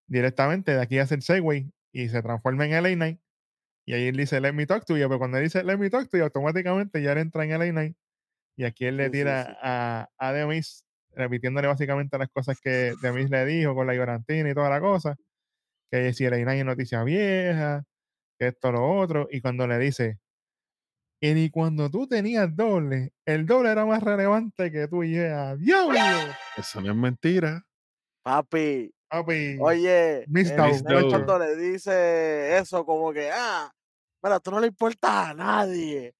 [0.07, 3.21] directamente, de aquí hace el Segway y se transforma en LA Knight.
[3.85, 5.07] Y ahí él dice, let me talk to you.
[5.07, 7.71] Pero cuando él dice, let me talk to you, automáticamente ya él entra en LA
[7.71, 7.97] Knight.
[8.57, 9.53] Y aquí él le Sí, sí, tira sí.
[9.61, 13.95] a, a The Miz, repitiéndole básicamente las cosas que The Miz le dijo con la
[13.95, 15.15] llorantina y toda la cosa.
[15.91, 17.83] Que si LA Knight es noticia vieja,
[18.43, 19.27] que esto, lo otro.
[19.31, 20.19] Y cuando le dice,
[21.21, 25.55] y ni cuando tú tenías doble, el doble era más relevante que tú y ella.
[25.55, 25.97] ¡Diablo!
[26.57, 27.65] Eso no es mentira.
[28.23, 31.09] Papi, Papi, oye, Dow.
[31.09, 33.71] cuando le dice eso, como que, ah,
[34.21, 36.13] mira, tú no le importas a nadie.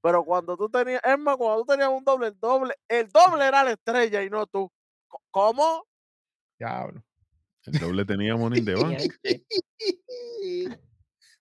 [0.00, 3.46] Pero cuando tú tenías, es más, cuando tú tenías un doble, el doble, el doble
[3.46, 4.70] era la estrella y no tú.
[5.30, 5.86] ¿Cómo?
[6.58, 7.02] diablo.
[7.64, 8.98] El doble tenía Money the Bank.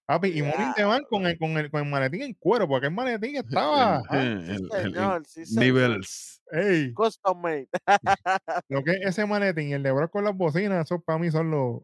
[0.07, 0.87] Papi, y Money in the Ya.
[0.87, 4.01] Bank con el, con, el, con el maletín en cuero, porque el maletín estaba.
[4.09, 5.63] El- Ah, el- sí, el- el- señor, sí, señor.
[5.65, 6.41] Nivels.
[6.51, 6.93] ¡Ey!
[6.93, 7.67] Custom made.
[8.69, 11.29] Lo que es ese maletín y el de Brock con las bocinas, eso para mí
[11.29, 11.81] son los.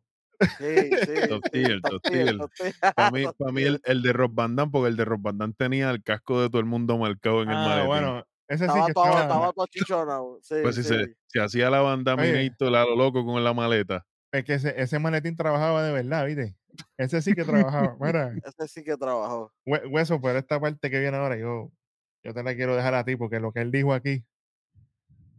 [0.58, 1.28] Sí, sí.
[1.30, 2.38] Top tier, tier.
[2.96, 5.22] Para mí, top pa' mí el, el de Rob Van Damme, porque el de Rob
[5.22, 7.88] Van Damme tenía el casco de todo el mundo marcado en el Ah, maletín.
[7.88, 9.22] bueno, ese sí Estaba que todo, estaba.
[9.22, 10.40] estaba todo chichonado.
[10.42, 10.90] Sí, pues si sí.
[10.90, 12.16] se, se hacía la banda.
[12.16, 14.06] Minator a lo loco con la maleta.
[14.32, 16.56] Es que ese, ese maletín trabajaba de verdad, ¿viste?
[16.98, 17.96] Ese sí que trabajaba.
[18.00, 19.52] Mira, Ese sí que trabajó.
[19.66, 21.72] hue- hueso, pero esta parte que viene ahora, yo,
[22.24, 24.26] yo te la quiero dejar a ti, porque lo que él dijo aquí,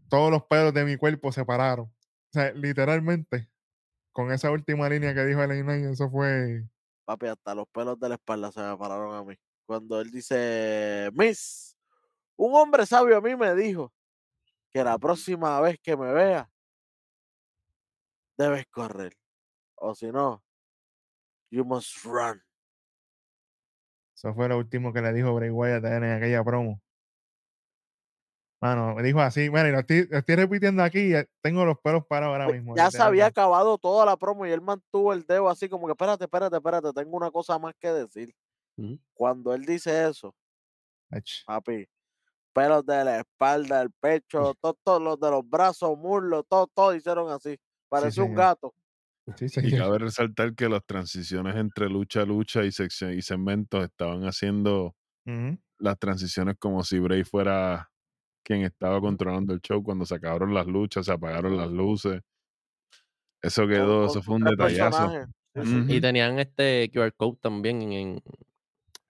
[0.09, 1.87] todos los pelos de mi cuerpo se pararon.
[1.87, 3.51] O sea, literalmente,
[4.13, 6.65] con esa última línea que dijo el Knight, eso fue.
[7.05, 9.37] Papi, hasta los pelos de la espalda se me pararon a mí.
[9.67, 11.77] Cuando él dice, Miss,
[12.37, 13.93] un hombre sabio a mí me dijo
[14.71, 16.51] que la próxima vez que me vea,
[18.37, 19.17] debes correr.
[19.77, 20.44] O si no,
[21.55, 22.43] you must run.
[24.17, 26.81] Eso fue lo último que le dijo Bray Wyatt en aquella promo.
[28.61, 31.79] Mano, me dijo así, mira, y lo estoy, lo estoy repitiendo aquí, eh, tengo los
[31.81, 32.75] pelos parados ahora Pues, mismo.
[32.77, 35.93] ya se había acabado toda la promo y él mantuvo el dedo así como que,
[35.93, 38.35] espérate, espérate, espérate, tengo una cosa más que decir.
[39.13, 40.35] Cuando él dice eso,
[41.11, 41.87] Ach, papi,
[42.55, 47.31] pelos de la espalda, el pecho, todos los de los brazos, muslos, todo, todo hicieron
[47.31, 47.59] así.
[47.91, 48.39] Parecía un señor.
[48.47, 48.75] gato.
[49.37, 53.83] Sí, Y cabe resaltar que las transiciones entre lucha a lucha y sección y segmentos
[53.85, 54.95] estaban haciendo
[55.79, 57.91] las transiciones como si Bray fuera
[58.45, 62.21] quien estaba controlando el show cuando se acabaron las luchas, se apagaron las luces.
[63.43, 65.13] Eso quedó, con eso fue un detallazo.
[65.89, 68.23] Y tenían este QR code también en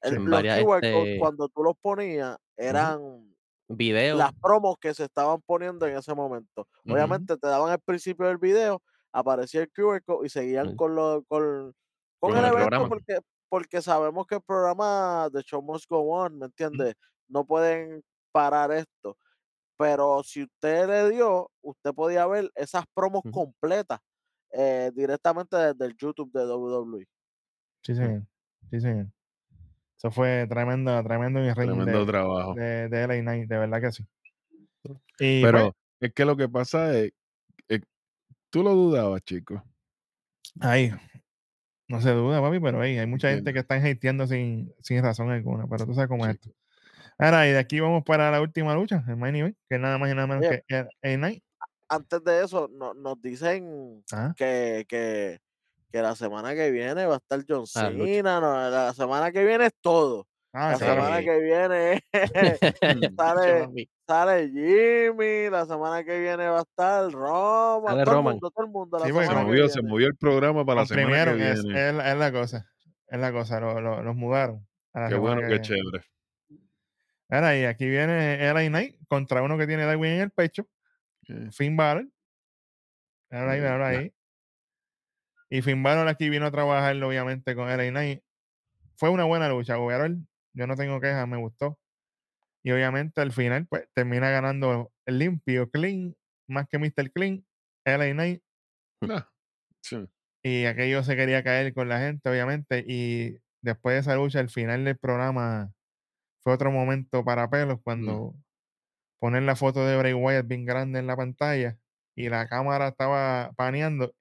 [0.02, 3.34] El- en los varias, QR codes, este- cuando tú los ponías, eran
[3.68, 4.18] videos.
[4.18, 6.68] las promos que se estaban poniendo en ese momento.
[6.86, 8.82] Obviamente te daban el principio del video,
[9.14, 10.76] aparecía el QR code y seguían Sí.
[10.76, 11.72] con, lo, con,
[12.20, 16.00] con Con el el evento porque, porque sabemos que el programa de Show Must Go
[16.00, 16.94] On, ¿me entiendes?
[17.28, 19.16] No pueden parar esto.
[19.76, 23.98] pero si usted le dio, usted podía ver esas promos completas
[24.50, 27.04] eh, directamente desde el YouTube de WWE.
[27.82, 28.22] Sí, señor.
[28.70, 29.06] Sí, señor.
[29.96, 32.54] Eso fue tremendo, tremendo ring Tremendo de, trabajo.
[32.54, 34.04] de, de LA Knight, de verdad que sí.
[35.18, 37.12] Y pues, Pero es que lo que pasa es-
[38.54, 39.60] tú lo dudabas, chico.
[40.60, 40.92] ahí,
[41.88, 45.66] no se duda, papi, pero hay mucha gente que están hateando sin, sin razón alguna,
[45.66, 46.50] pero tú sabes cómo es esto.
[47.18, 49.98] Ahora, y de aquí vamos para la última lucha, el main event, que es nada
[49.98, 50.64] más y nada menos Oye.
[50.68, 51.42] que LA Knight.
[51.88, 54.34] Antes de eso, no- nos dicen Ajá.
[54.36, 55.40] que, que,
[55.92, 57.90] que la semana que viene va a estar John Ah.
[57.92, 60.26] Cena, no, la semana que viene es todo.
[60.56, 60.84] Ah, La sí.
[60.84, 62.04] semana que viene
[63.18, 68.50] sale, sale Jimmy, la semana que viene va a estar Roman, Sale todo el mundo,
[68.52, 69.90] todo el mundo la Sí, porque Se que movió, se viene.
[69.90, 71.88] movió el programa para la semana que Comprimieron, es, viene.
[71.88, 72.70] es la- es la cosa.
[73.08, 74.64] Es la cosa, lo- lo- los mudaron.
[74.92, 75.64] a la Qué bueno, que qué viene.
[75.64, 76.04] chévere.
[77.30, 80.68] Ahora, y aquí viene LA Knight contra uno que tiene Darwin en el pecho,
[81.50, 82.06] Finn Balor.
[83.30, 83.86] Míralo ahí, ya.
[83.86, 84.14] ahí.
[85.50, 88.22] Y Finn Balor aquí vino a trabajar, obviamente, con LA Knight.
[88.96, 90.24] Fue una buena lucha, overall.
[90.54, 91.78] Yo no tengo quejas, me gustó.
[92.62, 96.16] Y obviamente al final, pues, termina ganando el limpio, clean,
[96.48, 97.12] más que Mr.
[97.12, 97.44] Clean,
[97.84, 98.42] LA Knight.
[99.02, 99.28] Ah,
[99.82, 100.08] sí.
[100.42, 102.84] Y aquello se quería caer con la gente, obviamente.
[102.86, 105.72] Y después de esa lucha, el final del programa
[106.42, 108.34] fue otro momento para pelos cuando
[109.18, 111.78] ponen la foto de Bray Wyatt bien grande en la pantalla
[112.14, 114.14] y la cámara estaba paneando.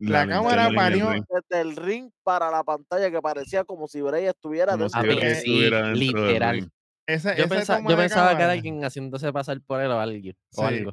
[0.00, 4.72] La cámara ring, Desde el ring para la pantalla que parecía como si Bray estuviera
[4.72, 6.72] Como dentro si Bray sí, estuviera del literal.
[7.06, 9.90] Esa, Yo, esa pensa- toma yo de pensaba que era alguien haciéndose pasar por él
[9.90, 10.36] o alguien.
[10.56, 10.92] O algo.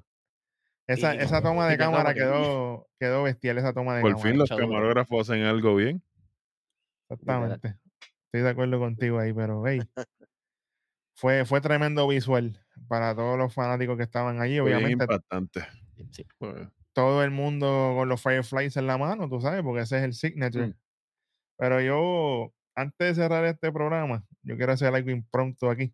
[0.87, 4.29] Esa, y- esa toma de cámara que- quedó, quedó bestial, esa toma de Por cámara.
[4.29, 6.01] fin los camarógrafos hacen algo bien.
[7.09, 7.75] Exactamente.
[8.25, 9.79] Estoy de acuerdo contigo ahí, pero hey,
[11.15, 14.59] fue, fue tremendo visual para todos los fanáticos que estaban allí.
[14.59, 15.65] Fue bien Obviamente, impactante.
[16.11, 16.25] Sí.
[16.37, 16.67] Fue-
[16.97, 20.13] todo el mundo con los Fireflies en la mano, tú sabes, porque ese es el
[20.15, 20.69] signature.
[20.69, 20.73] Mm.
[21.59, 25.93] Pero yo, antes de cerrar este programa, yo quiero hacer algo impromptu aquí.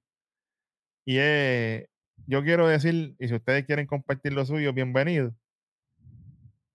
[1.05, 1.89] Y es,
[2.25, 5.35] yo quiero decir, y si ustedes quieren compartir lo suyo, bienvenido.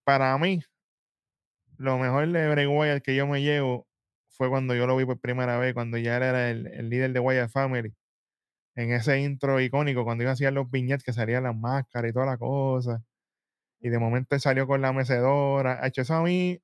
[0.05, 0.61] Para mí,
[1.79, 3.89] lo mejor de Bray Wyatt que yo me llevo
[4.29, 7.21] fue cuando yo lo vi por primera vez, cuando ya era el, el líder de
[7.21, 7.95] Wyatt Family.
[8.75, 12.13] En ese intro icónico, cuando iba a hacer los viñetes que salían las máscaras y
[12.13, 13.03] toda la cosa.
[13.81, 15.87] Y de momento salió con la mecedora.
[15.87, 16.61] Hecho eso a mí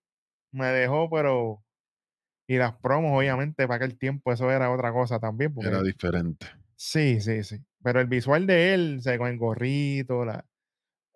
[0.53, 1.65] me dejó, pero.
[2.47, 5.55] Y las promos, obviamente, para aquel tiempo, eso era otra cosa también.
[5.55, 6.47] Porque Era diferente.
[6.77, 7.59] Sí, sí, sí.
[7.83, 10.45] Pero el visual de él, con el gorrito, la,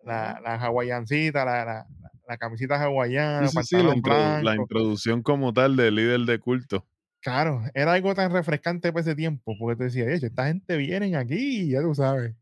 [0.05, 1.87] la, la hawaiancita, la, la,
[2.29, 6.87] la- camisita hawaiana, Sí, sí, sí, la, introdu- introducción como tal del líder de culto.
[7.21, 11.15] Claro, era algo tan refrescante para ese tiempo, porque tú decías, "Eche, esta gente viene
[11.17, 12.35] aquí, ya tú sabes.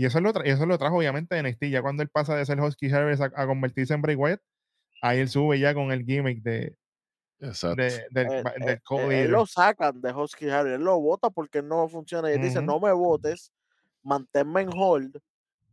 [0.00, 2.46] Y eso lo, tra- eso lo trajo obviamente de NXT, ya cuando él pasa de
[2.46, 4.40] ser Husky Harris a, a convertirse en Bray Wyatt,
[5.02, 6.74] ahí él sube ya con el gimmick de,
[7.38, 7.82] Exacto.
[7.82, 11.28] de- del, Eh, eh, del eh, él lo sacan de Husky Harry, él lo vota
[11.28, 12.30] porque no funciona.
[12.30, 12.66] Y él dice, Ujú.
[12.66, 13.52] no me votes,
[14.02, 15.18] manténme en hold,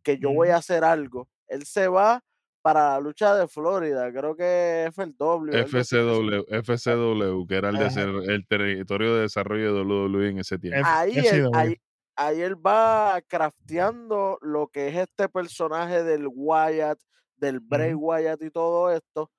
[0.03, 0.55] que yo voy Ujú.
[0.55, 1.29] a hacer algo.
[1.47, 2.21] Él se va
[2.61, 5.53] para la lucha de Florida, creo que FLW.
[5.53, 10.59] FCW, FCW, que era el, de ser- el territorio de desarrollo de WWE en ese
[10.59, 10.81] tiempo.
[10.83, 11.55] Ahí, él, FCW.
[11.55, 11.77] ahí,
[12.17, 16.99] ahí él va crafteando lo que es este personaje del Wyatt,
[17.37, 17.93] del Bray.
[17.93, 19.31] Wyatt y todo esto.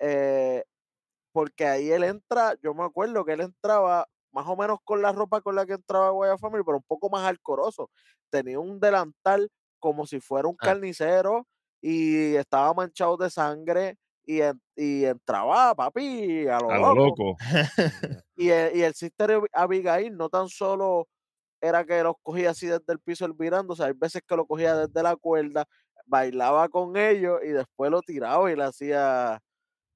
[0.00, 0.64] eh,
[1.32, 5.12] porque ahí él entra, yo me acuerdo que él entraba más o menos con la
[5.12, 7.90] ropa con la que entraba Wyatt Family, pero un poco más alcoroso.
[8.30, 9.48] Tenía un delantal
[9.80, 10.66] como si fuera un Ah.
[10.66, 11.46] carnicero
[11.80, 17.24] y estaba manchado de sangre y, en- y entraba, papi, a lo A lo loco.
[17.34, 17.36] loco.
[18.36, 21.06] Y el, y el Sister Ab- Abigail no tan solo
[21.66, 24.36] era que los cogía así desde el piso el virando, o sea, hay veces que
[24.36, 25.64] lo cogía desde la cuerda,
[26.06, 29.40] bailaba con ellos y después lo tiraba y le hacía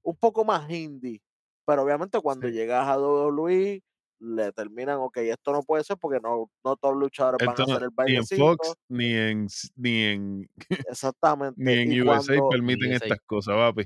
[0.03, 1.21] un poco más indie.
[1.65, 2.53] Pero obviamente cuando Sí.
[2.53, 3.81] llegas a WWE,
[4.21, 7.63] le terminan, ok, esto no puede ser porque no, no todos los luchadores van Esto
[7.63, 8.25] a hacer el ni en.
[8.27, 10.49] Fox, ni en, ni en,
[10.87, 11.61] Exactamente.
[11.63, 12.95] ni en y USA cuando, permiten USA.
[12.95, 13.85] estas cosas, papi.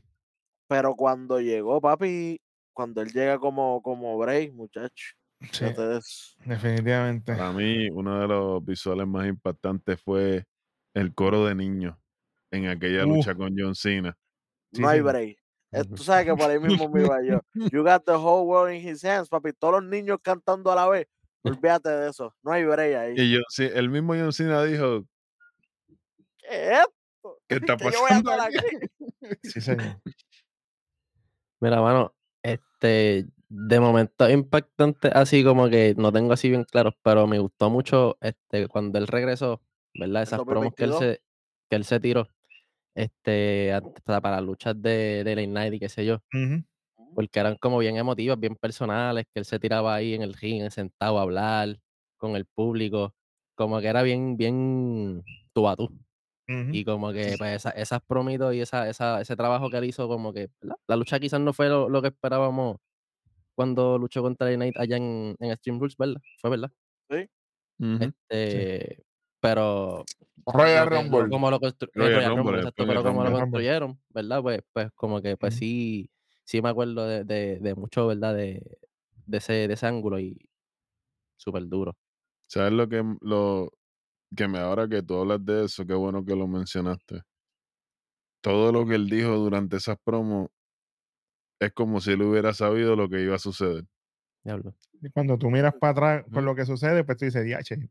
[0.67, 2.39] pero cuando llegó, papi,
[2.73, 5.13] cuando él llega como, como Bray, muchacho,
[5.51, 7.35] Sí, entonces, definitivamente.
[7.35, 10.45] Para mí, uno de los visuales más impactantes fue
[10.93, 11.97] el coro de niños
[12.51, 13.15] en aquella Uh.
[13.15, 14.17] lucha con John Cena.
[14.71, 15.01] Sí, no hay.
[15.01, 15.37] Bray.
[15.71, 15.83] Eh.
[15.85, 17.41] Tú sabes que por ahí mismo me iba yo.
[17.71, 19.51] You got the whole world in his hands, papi.
[19.53, 21.07] Todos los niños cantando a la vez.
[21.43, 22.33] Olvídate de eso.
[22.41, 23.13] No hay Bray ahí.
[23.17, 25.03] Y John Ce- el mismo John Cena dijo,
[26.37, 27.39] ¿Qué es esto?
[27.47, 28.75] ¿qué está ¿Qué yo voy a pasando hacer aquí?
[29.25, 29.35] aquí?
[29.49, 29.99] Sí, señor.
[31.59, 33.25] Mira, mano, este,
[33.55, 38.17] de momento impactante, así como que no tengo así bien claros, pero me gustó mucho
[38.19, 39.61] este, cuando él regresó
[39.93, 40.23] ¿verdad?
[40.23, 40.99] Esas promos que él 2022.
[41.17, 41.23] se,
[41.69, 42.27] que él se tiró
[42.95, 43.71] este,
[44.03, 46.63] para, para luchas de, de Late Night y qué sé yo, Ujú.
[47.15, 50.69] porque eran como bien emotivas, bien personales, que él se tiraba ahí en el ring,
[50.71, 51.77] sentado a hablar
[52.17, 53.13] con el público,
[53.55, 55.85] como que era bien, bien tú a tú.
[56.47, 56.69] Ujú.
[56.71, 60.07] Y como que pues, esa- esas promitos y esa, esa, ese trabajo que él hizo,
[60.07, 60.49] como que
[60.87, 62.77] la lucha quizás no fue lo, lo que esperábamos
[63.55, 66.21] cuando luchó contra el Knight allá en, en Extreme Rules, ¿verdad?
[66.39, 66.71] Fue verdad.
[67.09, 67.29] Sí.
[68.01, 69.03] Este,
[69.39, 70.03] pero
[70.45, 71.29] Royal que- lo- Rumble.
[71.29, 74.41] como lo constru- Royal Royal Rumble, exacto, pero como lo construyeron, ¿verdad?
[74.41, 76.09] Pues, pues como que pues sí,
[76.43, 78.35] sí me acuerdo de, de, de mucho, ¿verdad?
[78.35, 78.79] De,
[79.25, 80.49] de ese, de ese ángulo y
[81.37, 81.95] súper duro.
[82.47, 83.71] ¿Sabes lo que, m- lo
[84.35, 85.85] que me ahora que tú hablas de eso?
[85.85, 87.21] Qué bueno que lo mencionaste.
[88.41, 90.49] Todo lo que él dijo durante esas promos
[91.65, 93.85] es como si él hubiera sabido lo que iba a suceder.
[94.43, 94.73] Diablo.
[95.01, 96.45] Y cuando tú miras para atrás por Ujú.
[96.45, 97.75] lo que sucede, pues tú dices, diache.
[97.75, 97.89] eh,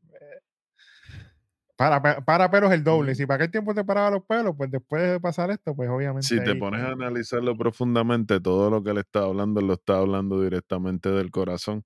[1.76, 3.14] Para, pa- para pelos el doble.
[3.14, 6.26] Si para aquel tiempo te paraba los pelos, pues después de pasar esto, pues obviamente.
[6.28, 9.74] Si te ahí- pones a analizarlo profundamente, todo lo que él está hablando, él lo
[9.74, 11.84] está hablando directamente del corazón.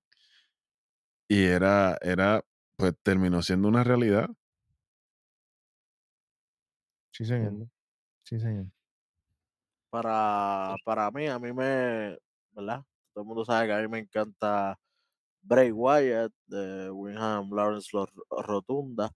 [1.29, 2.43] Y era, era,
[2.77, 4.29] pues terminó siendo una realidad.
[7.11, 7.67] Sí, señor.
[8.23, 8.67] Sí, señor.
[9.89, 12.17] Para, para mí, a mí me,
[12.51, 12.83] ¿verdad?
[13.13, 14.77] Todo el mundo sabe que a mí me encanta
[15.41, 17.89] Bray Wyatt de Winham Lawrence
[18.31, 19.11] Rotunda.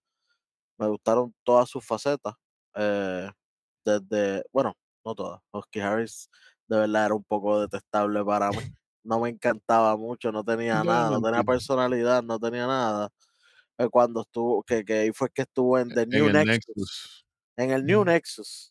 [0.78, 2.36] Me gustaron todas sus facetas.
[2.76, 3.30] eh,
[3.86, 5.42] desde, bueno, no todas.
[5.54, 6.30] Husky Harris
[6.68, 8.58] de verdad era un poco detestable para mí.
[9.04, 13.10] No me encantaba mucho, no tenía No, nada, no tenía personalidad, no tenía nada.
[13.80, 17.26] Eh, Cuando estuvo, que, que ahí fue que estuvo en The En New Nexus Nexus.
[17.58, 18.04] en el New.
[18.06, 18.71] Nexus.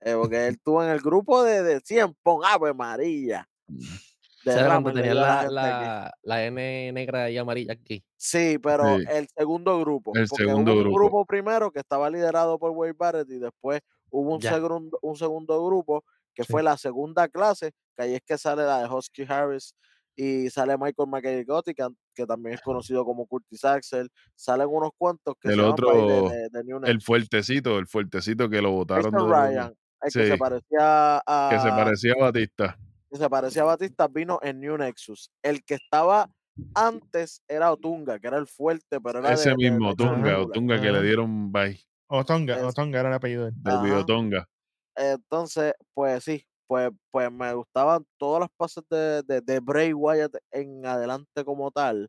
[0.00, 3.46] Eh, porque él estuvo en el grupo de, de 100 Pong Ave María.
[3.68, 3.78] Mm.
[3.82, 7.36] O sea, cuando Derrame le tenían dio a la la, la, la N negra y
[7.36, 8.02] amarilla aquí.
[8.16, 9.04] Sí, pero Sí.
[9.10, 10.12] el segundo grupo.
[10.14, 10.98] El porque segundo hubo un grupo.
[10.98, 15.62] grupo primero que estaba liderado por Wade Barrett y después hubo un, segundo, un segundo
[15.66, 16.52] grupo que Sí.
[16.52, 19.74] fue la segunda clase, que ahí es que sale la de Husky Harris
[20.16, 24.08] y sale Michael McGillicuddy, que, que también es conocido como Curtis Axel.
[24.34, 28.48] Salen unos cuantos que El se de, otro, de- de New el fuertecito, el fuertecito
[28.48, 32.78] que lo de Ryan, el que se parecía que se a, parecía a Batista.
[33.10, 35.30] que se parecía a Batista vino en New Nexus.
[35.42, 36.30] El que estaba
[36.74, 40.38] antes era Otunga, que era el fuerte, pero era Ese de, mismo, de Otunga.
[40.40, 43.92] Otunga que le dieron bye, Otonga, Es- Otonga era el apellido de él.
[43.94, 44.48] Otonga.
[44.96, 50.36] Entonces, pues sí, pues, pues me gustaban todas las pases de, de, de Bray Wyatt
[50.50, 52.08] en adelante como tal.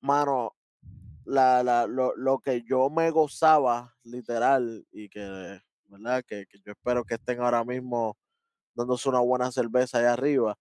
[0.00, 0.54] Mano,
[1.24, 6.22] la, la, lo, lo que yo me gozaba, literal, y que, ¿verdad?
[6.26, 8.16] Que, que yo espero que estén ahora mismo
[8.74, 10.56] dándose una buena cerveza allá arriba.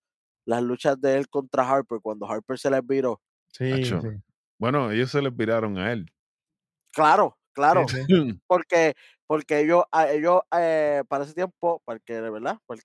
[0.46, 3.20] Las luchas de él contra Harper, cuando Harper se les viró.
[3.48, 4.02] Sí, Acho.
[4.02, 4.10] sí.
[4.58, 6.06] Bueno, ellos se les viraron a él.
[6.94, 7.86] Claro, claro.
[7.88, 8.08] Sí, sí.
[8.48, 8.94] porque
[9.28, 12.78] porque ellos, a- ellos eh, para ese tiempo, porque de verdad, un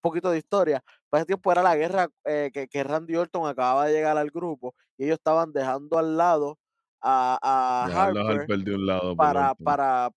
[0.00, 3.86] poquito de historia, para ese tiempo era la guerra eh, que, que Randy Orton acababa
[3.86, 6.58] de llegar al grupo y ellos estaban dejando al lado
[7.02, 10.10] a, Harper Harper de un lado para, para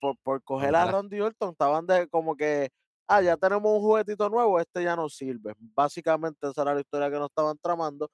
[0.00, 0.84] por, por coger a.
[0.92, 2.70] Randy Orton, estaban de como que,
[3.08, 5.54] ah, ya tenemos un juguetito nuevo, este ya no sirve.
[5.58, 8.10] Básicamente esa era la historia que nos estaban tramando.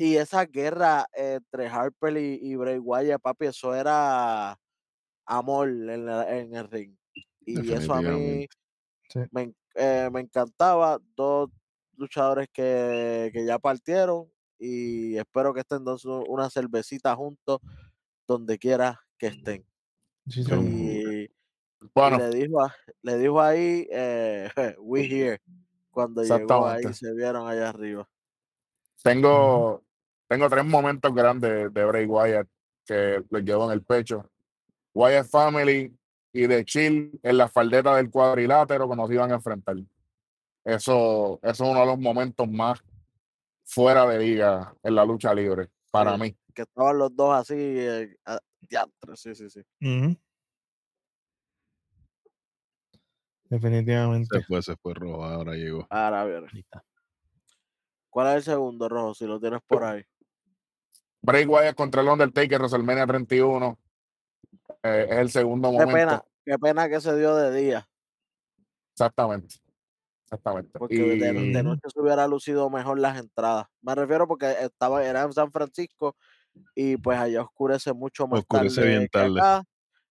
[0.00, 4.58] Y esa guerra entre Harper y, y Bray Wyatt, papi, eso era
[5.26, 6.96] amor en, la- en el ring.
[7.46, 8.46] Y eso a mí.
[9.08, 9.20] Sí.
[9.30, 10.98] me, eh, me encantaba.
[11.14, 11.50] Dos
[11.96, 17.60] luchadores que, que ya partieron y espero que estén dando una cervecita juntos
[18.26, 19.64] donde quiera que estén.
[20.30, 20.40] Sí.
[20.42, 21.30] Y,
[22.18, 25.40] le dijo a- le dijo ahí eh, we here
[25.90, 28.08] cuando llegó ahí se vieron allá arriba.
[29.02, 29.82] tengo,
[30.28, 32.46] tengo tres momentos grandes de Bray Wyatt
[32.86, 34.28] que los llevo en el pecho.
[34.94, 35.94] Wyatt Family
[36.32, 39.76] y de Chill en la faldeta del cuadrilátero cuando se iban a enfrentar.
[40.64, 42.80] Eso, eso es uno de los momentos más
[43.64, 46.20] fuera de liga en la lucha libre, para Sí.
[46.20, 46.36] mí.
[46.60, 49.62] Que estaban los dos así, eh, a- diantre, sí, sí, sí.
[53.44, 54.28] Definitivamente.
[54.38, 55.86] Se fue, se fue rojo, ahora llegó.
[55.88, 56.84] Ahora está.
[58.10, 59.14] ¿Cuál es el segundo, Rojo?
[59.14, 60.04] Si lo tienes por ahí.
[61.22, 63.78] Bray Wyatt contra el Undertaker, WrestleMania 31.
[64.82, 65.94] eh, es el segundo Qué momento.
[65.94, 67.88] pena, qué pena que se dio de día,
[68.92, 69.54] Exactamente.
[70.24, 70.78] Exactamente.
[70.78, 73.66] porque de, de noche se hubiera lucido mejor las entradas.
[73.80, 76.16] Me refiero porque estaba, era en San Francisco
[76.74, 79.40] y pues allá oscurece mucho más Oscurece tarde bien tarde.
[79.40, 79.64] acá.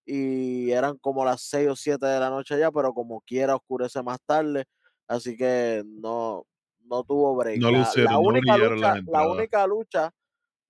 [0.06, 4.02] Y eran como las 6 o 7 de la noche allá, pero como quiera oscurece
[4.02, 4.66] más tarde.
[5.08, 6.46] Así que no,
[6.86, 7.60] no tuvo break.
[7.60, 10.12] No La, la lucieron, no única brillaron lucha, la única lucha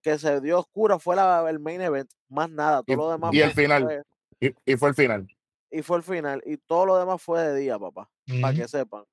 [0.01, 3.33] que se dio oscura fue la, el main event, más nada, todo Y- lo demás
[3.33, 3.83] y el final.
[3.83, 4.03] fue-
[4.41, 5.27] Y, y fue el final.
[5.71, 8.09] y fue el final, y todo lo demás fue de día, papá,
[8.41, 9.03] para que sepan.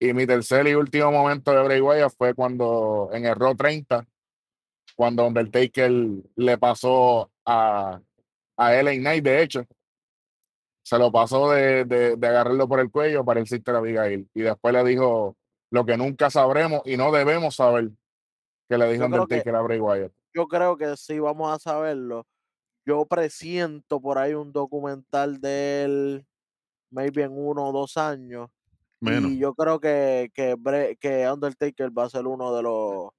[0.00, 4.04] Y mi tercer y último momento de Bray Wyatt fue cuando en el Raw 30,
[4.96, 5.90] cuando Undertaker
[6.36, 8.00] le pasó a,
[8.56, 9.64] a LA Knight, de hecho,
[10.82, 14.28] se lo pasó de, de, de agarrarlo por el cuello para el Sister Abigail.
[14.34, 15.36] Y después le dijo
[15.70, 17.90] lo que nunca sabremos y no debemos saber
[18.68, 20.12] que le dijo creo que- Undertaker a Bray Wyatt.
[20.34, 22.26] Yo creo que sí vamos a saberlo.
[22.86, 26.26] Yo presiento por ahí un documental de él,
[26.90, 28.50] maybe en uno o dos años.
[29.00, 29.30] Menos.
[29.30, 30.56] Y yo creo que, que,
[31.00, 33.10] que Undertaker va a ser uno de los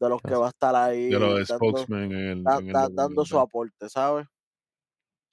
[0.00, 2.44] de los que va a estar ahí De los dando, spokesmen en el.
[2.44, 4.26] da- en el da- dando su aporte, ¿sabes?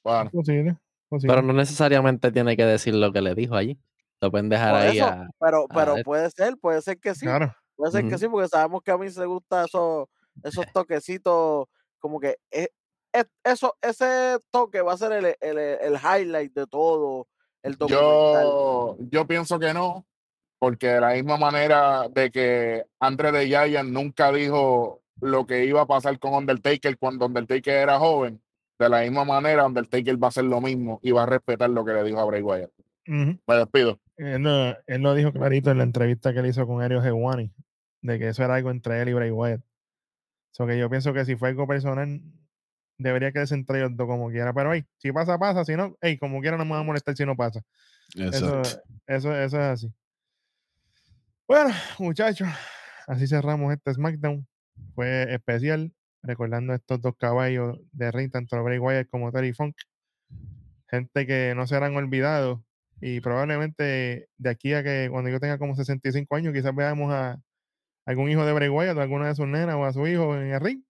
[0.03, 0.77] Bueno, Posible,
[1.09, 1.33] posible.
[1.35, 3.79] Pero no necesariamente tiene que decir lo que le dijo allí.
[4.19, 5.27] Lo pueden dejar Por ahí eso, a.
[5.39, 6.03] pero, a pero ver.
[6.05, 7.25] puede ser, puede ser que sí.
[7.25, 7.53] Claro.
[7.75, 10.07] Puede ser que sí, porque sabemos que a mí se gusta esos,
[10.43, 11.65] esos toquecitos,
[11.99, 12.69] como que e-
[13.13, 17.27] e- eso, ese toque va a ser el, el, el highlight de todo
[17.63, 18.43] el documental.
[18.43, 20.05] yo, yo pienso que no,
[20.61, 25.81] porque de la misma manera de que Andre de Giant nunca dijo lo que iba
[25.81, 28.39] a pasar con Undertaker cuando Undertaker era joven,
[28.77, 31.83] de la misma manera Undertaker va a hacer lo mismo y va a respetar lo
[31.83, 32.69] que le dijo a Bray Wyatt.
[33.07, 33.99] Me despido.
[34.17, 37.51] Él, lo, él lo dijo clarito en la entrevista que él hizo con Ario Hewani,
[38.03, 39.61] de que eso era algo entre él y Bray Wyatt.
[40.51, 42.21] So que yo pienso que si fue algo personal,
[42.99, 44.53] debería quedarse entre ellos dos como quiera.
[44.53, 45.65] Pero hey, si pasa, pasa.
[45.65, 47.63] Si no, hey, como quiera no me va a molestar si no pasa.
[48.13, 48.83] Eso, Exacto.
[49.07, 49.93] eso, eso es así.
[51.51, 52.47] Bueno, muchachos,
[53.07, 54.47] así cerramos este SmackDown.
[54.95, 55.91] Fue especial,
[56.23, 59.75] recordando a estos dos caballos de ring, tanto Bray Wyatt como Terry Funk.
[60.89, 62.61] Gente que no serán olvidados.
[63.01, 67.37] Y probablemente de aquí a que cuando yo tenga como 65 años, quizás veamos a
[68.05, 70.53] algún hijo de Bray Wyatt, o alguna de sus nenas o a su hijo en
[70.53, 70.81] el ring.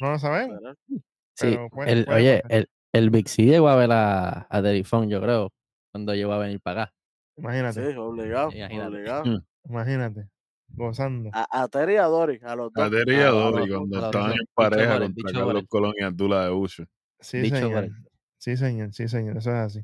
[0.00, 0.60] No lo sabemos.
[0.88, 1.02] Sí,
[1.40, 2.58] pero puede- el- puede oye, pasar.
[2.58, 5.52] el, el Big C llegó a ver a, a Terry Funk, yo creo,
[5.92, 6.94] cuando llegó a venir para acá.
[7.36, 8.88] Imagínate, Sí, obligado, Imagínate.
[8.88, 9.44] obligado.
[9.68, 10.28] Imagínate.
[10.70, 11.30] Gozando.
[11.32, 12.84] A, a Terry y a Dory, a los dos.
[12.84, 15.64] A Terry y a no, cuando estaban en pareja contra Carlos.
[15.68, 16.84] Colón y Abdullah de Uso.
[17.20, 17.88] Sí, señor.
[18.36, 19.38] Sí, señor, sí, señor.
[19.38, 19.78] Eso es así.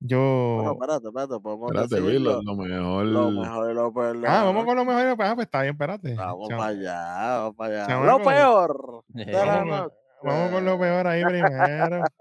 [0.00, 0.72] Bueno, Yo.
[0.72, 3.06] espérate, espérate, podemos Espérate, decir lo, lo, lo mejor.
[3.06, 4.16] lo mejor y lo peor.
[4.26, 5.06] Ah, vamos con lo mejor.
[5.20, 6.14] Ah, pues está bien, espérate.
[6.14, 8.04] Vamos para allá, vamos para allá.
[8.04, 9.94] Lo peor de la Vamos con, noche.
[10.22, 12.02] vamos con lo peor ahí primero.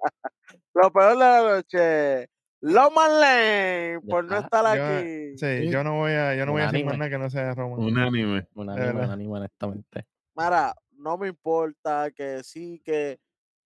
[0.76, 2.30] Lo peor de la noche.
[2.66, 5.38] Loman Lane, por no estar yo- aquí.
[5.38, 6.98] Sí, yo no voy a, yo no voy a decir más Unánime.
[6.98, 7.80] nada que no sea de Roman.
[7.80, 8.48] Unánime.
[8.56, 9.12] Un De anime, un verdad.
[9.12, 10.08] anime, honestamente.
[10.34, 13.20] Mara, no me importa que sí que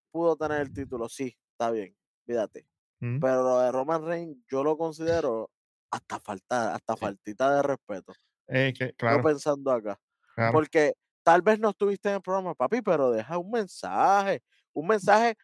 [0.09, 1.95] pudo tener el título, sí, está bien,
[2.25, 2.65] fíjate.
[2.99, 5.51] Mm, Pero lo de Roman Reigns yo lo considero
[5.91, 6.99] hasta falta, hasta Sí.
[6.99, 8.13] faltita de respeto.
[8.49, 9.99] eh, que, Yo claro, pensando acá.
[10.33, 10.53] claro.
[10.53, 14.41] Porque tal vez no estuviste en el programa, papi, pero deja un mensaje,
[14.73, 15.35] un mensaje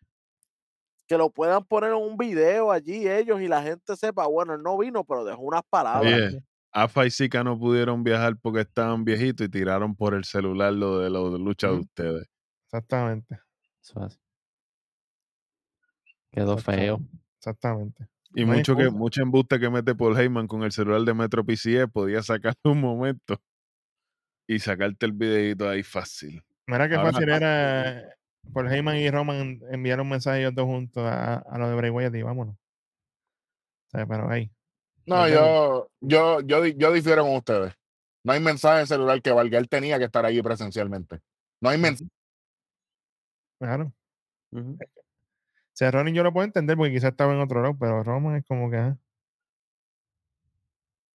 [1.07, 4.63] que lo puedan poner en un video allí ellos y la gente sepa, bueno, él
[4.63, 6.13] no vino, pero dejó unas palabras.
[6.33, 10.73] Oye, Afa y Zika no pudieron viajar porque estaban viejitos y tiraron por el celular
[10.73, 12.27] lo de los de lucha de ustedes.
[12.65, 13.39] Exactamente,
[13.81, 14.19] Eso es.
[16.31, 16.99] Quedó feo.
[17.37, 18.07] exactamente.
[18.33, 21.45] Y No mucho que mucho embuste que mete Paul Heyman con el celular de Metro
[21.45, 23.39] PCE podía sacarle un momento
[24.47, 26.43] y sacarte el videito ahí fácil.
[26.65, 28.15] Mira qué Ahora- fácil era
[28.51, 31.89] por Heyman y Roman enviar un mensaje ellos dos juntos a, a lo de Bray
[31.89, 32.55] Wyatt y vámonos.
[32.55, 34.51] O sea, pero ahí.
[35.05, 37.73] No, yo, yo, yo, yo difiero con ustedes.
[38.23, 39.57] No hay mensaje en celular que valga.
[39.59, 41.19] Él tenía que estar allí presencialmente.
[41.61, 42.09] No hay mensaje.
[43.59, 43.91] Claro.
[44.51, 44.77] Ujú.
[44.81, 48.35] O sea, Ronnie yo lo puedo entender porque quizás estaba en otro lado, pero Roman
[48.37, 48.77] es como que.
[48.77, 48.97] ah,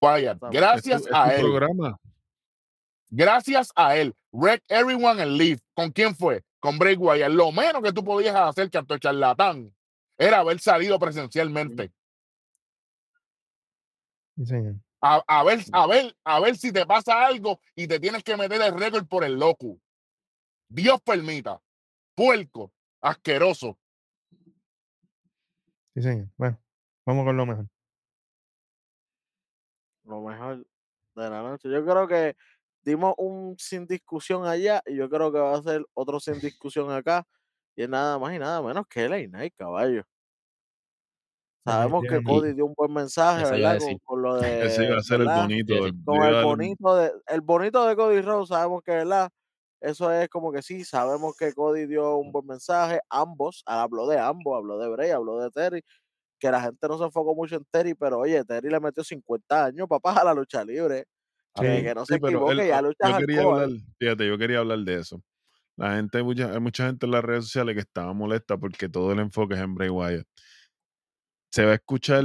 [0.03, 0.35] Wyatt.
[0.35, 1.41] Es tu- Gracias Es tu- es a él.
[1.41, 1.99] programa.
[3.11, 4.15] Gracias a él.
[4.33, 5.61] Wreck everyone and leave.
[5.75, 6.43] ¿Con quién fue?
[6.61, 7.31] Con Bray Wyatt.
[7.31, 9.75] Lo menos que tú podías hacer, canto charlatán,
[10.17, 11.93] era haber salido presencialmente.
[14.37, 14.75] Sí, señor.
[15.01, 18.37] A, a ver, a ver, a ver si te pasa algo y te tienes que
[18.37, 19.79] meter el récord por el loco.
[20.69, 21.61] Dios permita.
[22.15, 23.79] Puerco, asqueroso.
[25.95, 26.29] Sí, señor.
[26.37, 26.61] Bueno,
[27.07, 27.67] vamos con lo mejor.
[30.05, 30.67] Lo mejor
[31.15, 31.71] de la noche.
[31.71, 32.37] Yo creo que
[32.89, 36.91] dimos un sin discusión allá y yo creo que va a ser otro sin discusión
[36.93, 37.27] acá.
[37.77, 40.05] Y es nada más y nada menos que LA Knight, caballo.
[41.65, 42.23] Sabemos que.
[42.23, 43.77] Cody dio un buen mensaje, ¿verdad?
[43.79, 44.67] Con, con lo de.
[44.67, 45.87] Ese iba a ser el bonito.
[45.87, 49.31] El- Con iba a el bonito de, el bonito de Cody Rhodes, sabemos que, ¿verdad?
[49.81, 53.01] Eso es como que sí, sabemos que Cody dio un buen mensaje.
[53.11, 55.83] Ambos, habló de ambos, habló de Bray, habló de Terry.
[56.41, 59.67] Que la gente no se enfocó mucho en Terry, pero oye, Terry le metió 50
[59.67, 61.07] años, papá, a la lucha libre.
[61.61, 64.39] Que, Sí, que no se Sí, equivoque, él- ya lucha yo quería hablar, fíjate, yo
[64.39, 65.23] quería hablar de eso.
[65.77, 69.13] La gente, mucha, hay mucha gente en las redes sociales que estaba molesta porque todo
[69.13, 70.27] el enfoque es en Bray Wyatt.
[71.53, 72.25] Se va a escuchar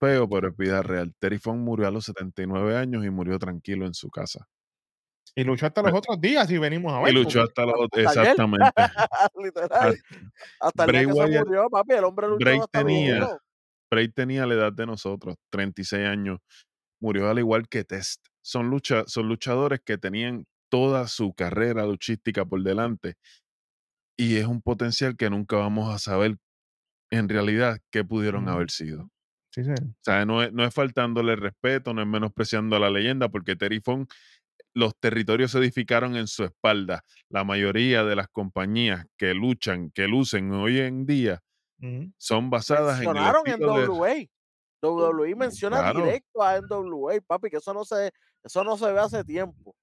[0.00, 1.14] feo, pero es vida real.
[1.18, 4.46] Terry Funk murió a los 79 años y murió tranquilo en su casa.
[5.34, 7.10] Y luchó hasta los otros días y venimos a ver.
[7.10, 8.06] Y luchó hasta los ayer.
[8.06, 8.72] Exactamente.
[9.36, 9.98] Literal.
[10.60, 13.38] Hasta el Bray día que se Wyatt- murió, papi, el hombre luchó Bray hasta tenía-.
[13.90, 16.38] Bray tenía la edad de nosotros, 36 años.
[17.00, 18.24] Murió al igual que Test.
[18.46, 23.14] Son, lucha, son luchadores que tenían toda su carrera luchística por delante.
[24.16, 26.36] Y es un potencial que nunca vamos a saber
[27.10, 29.10] en realidad qué pudieron haber sido.
[29.52, 29.70] Sí, sí.
[29.72, 33.56] O sea, no es, no es faltándole respeto, no es menospreciando a la leyenda, porque
[33.56, 34.12] Terry Funk,
[34.74, 37.02] los territorios se edificaron en su espalda.
[37.28, 41.40] La mayoría de las compañías que luchan, que lucen hoy en día,
[41.82, 42.12] Ujú.
[42.16, 43.88] son basadas en el Mencionaron en de...
[43.88, 44.14] WA.
[44.82, 46.04] WWE menciona Claro.
[46.04, 48.12] directo a NWA, papi, que eso no se,
[48.46, 49.76] eso no se ve hace tiempo.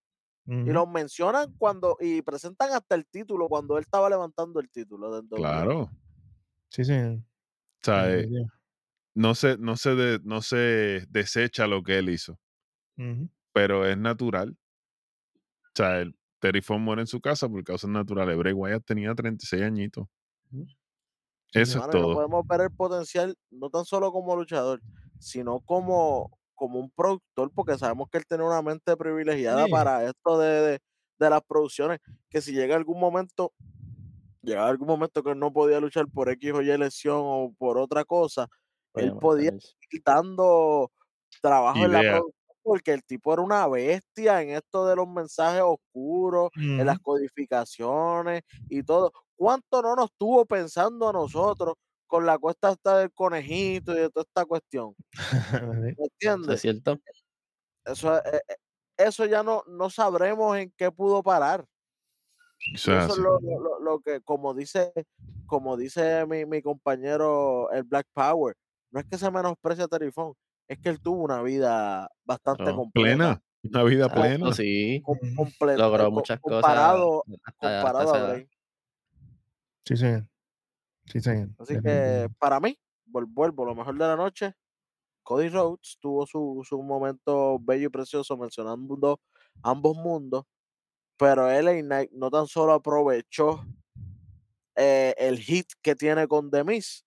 [0.45, 5.21] Y los mencionan cuando, y presentan hasta el título cuando él estaba levantando el título
[5.21, 5.37] NWA.
[5.37, 5.89] Claro.
[6.69, 6.91] Sí, sí.
[6.93, 7.23] O
[7.81, 8.27] sea, eh,
[9.15, 12.37] no se, no, se de- no se desecha lo que él hizo,
[13.53, 14.57] pero es natural.
[15.65, 18.37] O sea, el Terry muere en su casa por causas naturales.
[18.37, 20.07] Bray Wyatt tenía 36 añitos.
[20.51, 20.65] Sí,
[21.53, 22.13] Eso es Mano, y no todo.
[22.15, 24.81] podemos ver el potencial, no tan solo como luchador,
[25.19, 29.71] sino como, como un productor, porque sabemos que él tiene una mente privilegiada Sí.
[29.71, 30.79] para esto de, de-
[31.19, 31.99] de las producciones,
[32.29, 33.53] que si llega algún momento,
[34.41, 37.77] llega algún momento que él no podía luchar por X o Y lesión o por
[37.77, 38.47] otra cosa,
[38.95, 39.51] él podía
[39.91, 40.91] ir dando
[41.41, 42.33] trabajo en la producción,
[42.63, 48.41] porque el tipo era una bestia en esto de los mensajes oscuros, en las codificaciones
[48.69, 49.11] y todo.
[49.35, 51.75] ¿Cuánto no nos estuvo pensando a nosotros
[52.13, 54.93] con la cuesta esta del conejito y de toda esta cuestión?
[55.81, 56.61] ¿Me ¿Eso es entiendes?
[56.61, 56.99] cierto?
[57.85, 58.55] Eso, es- eh, eh,
[58.97, 61.65] eso ya no, no sabremos en qué pudo parar.
[62.71, 63.21] Eso es eso es así.
[63.21, 64.93] lo, lo- lo- que, como dice,
[65.47, 68.55] como dice mi, mi compañero, el Black Power,
[68.91, 70.37] no es que se menosprecie a Terry Funk,
[70.67, 72.77] es que él tuvo una vida bastante Claro.
[72.77, 73.07] completa.
[73.17, 73.43] Plena.
[73.63, 74.53] Una vida plena.
[74.53, 75.01] sí.
[75.03, 75.45] com- Ujú.
[75.45, 78.27] comple- Logró muchas cosas comparado, hasta, hasta comparado a.
[78.33, 78.49] Bray.
[79.85, 80.05] Sí, sí.
[81.05, 81.31] Sí, sí.
[81.57, 84.55] Así que para mí, vuelvo, lo mejor de la noche,
[85.23, 89.21] Cody Rhodes tuvo su, su momento bello y precioso mencionando
[89.63, 90.45] ambos mundos,
[91.17, 93.67] pero LA Knight no tan solo aprovechó
[94.75, 97.05] eh, el hit que tiene con The Miz,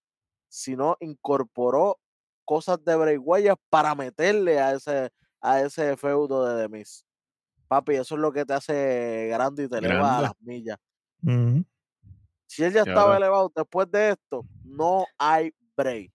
[0.49, 1.99] sino incorporó
[2.44, 7.05] cosas de Bray Wyatt para meterle a ese, a ese feudo de The Miz.
[7.68, 10.78] Papi, eso es lo que te hace grande y te eleva a las millas.
[11.22, 11.64] Ujú.
[12.57, 16.11] Si él ya Y estaba ahora- elevado después de esto, no hay break.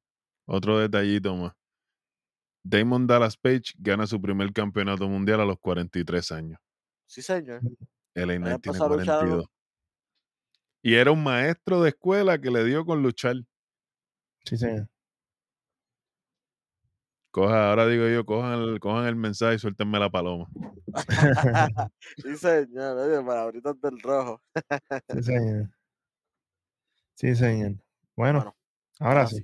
[0.48, 1.54] Otro detallito más.
[2.64, 6.60] Damon Dallas Page gana su primer campeonato mundial a los 43 años.
[7.06, 7.60] Sí, señor.
[8.16, 9.48] Knight tiene empezó a luchar a los- 42.
[10.84, 13.36] Y era un maestro de escuela que le dio con luchar.
[14.46, 14.66] Sí, sí.
[17.30, 20.48] Coja, ahora digo yo, cojan el, cojan el mensaje y suéltenme la paloma.
[22.18, 22.98] sí, señor.
[22.98, 24.42] Oye, palabritas del rojo.
[25.14, 25.70] Sí, señor.
[27.22, 27.74] Sí, señor.
[28.16, 28.56] Bueno, Bueno,
[29.00, 29.44] ahora sí.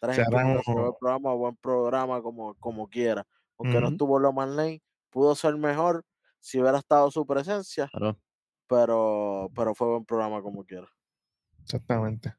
[0.00, 0.60] Tres se ve el
[0.98, 3.24] programa, buen programa, como, como quiera.
[3.58, 6.04] Aunque no estuvo Loman Lane, pudo ser mejor
[6.40, 8.18] si hubiera estado su presencia, Claro.
[8.66, 10.88] pero, pero fue buen programa como quiera.
[11.62, 12.34] Exactamente.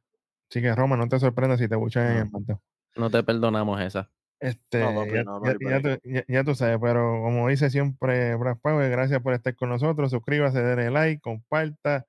[0.50, 2.24] Así que, Roma, no te sorprendas si te buchan en No.
[2.26, 2.62] el manteo.
[2.98, 4.12] No te perdonamos esa.
[4.38, 6.02] Este, papi, ya, no, no ya- hay ya break.
[6.04, 9.70] tú, ya- ya tú sabes, pero como dice siempre Brad Power, gracias por estar con
[9.70, 10.12] nosotros.
[10.12, 12.06] Suscríbase, denle like, comparta.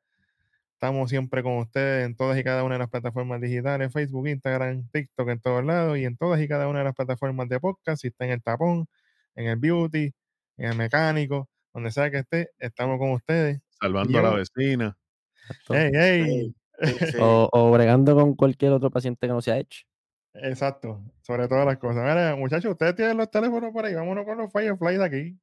[0.77, 4.87] Estamos siempre con ustedes en todas y cada una de las plataformas digitales, Facebook, Instagram,
[4.93, 8.03] TikTok, en todos lados y en todas y cada una de las plataformas de podcast.
[8.03, 8.87] Si está en el tapón,
[9.37, 10.13] en el beauty,
[10.59, 13.59] en el mecánico, donde sea que esté, estamos con ustedes.
[13.81, 14.99] Salvando a la vecina.
[15.49, 15.75] Exacto.
[15.75, 16.55] ¡Ey, ey!
[16.83, 17.17] Sí, sí.
[17.23, 19.81] O, o bregando con cualquier otro paciente que no se ha hecho.
[20.35, 22.03] Exacto, sobre todas las cosas.
[22.03, 25.41] Mira, muchachos, ustedes tienen los teléfonos por ahí, vámonos con los Firefly de aquí.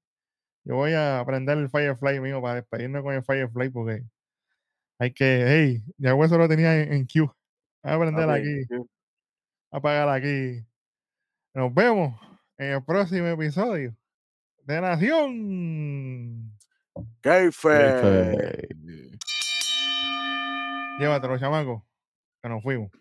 [0.64, 4.04] Yo voy a prender el Firefly mío para despedirnos con el Firefly porque
[5.00, 7.30] hay que, hey, ya eso lo tenía en, en queue.
[7.84, 8.76] Voy a prender Papi, aquí, sí.
[9.72, 10.66] apagar aquí.
[11.54, 12.20] Nos vemos
[12.58, 13.96] en el próximo episodio
[14.64, 16.58] de Nación.
[17.26, 18.68] Eh,
[21.00, 21.86] Llévatelo, chamaco,
[22.42, 22.92] que nos fuimos.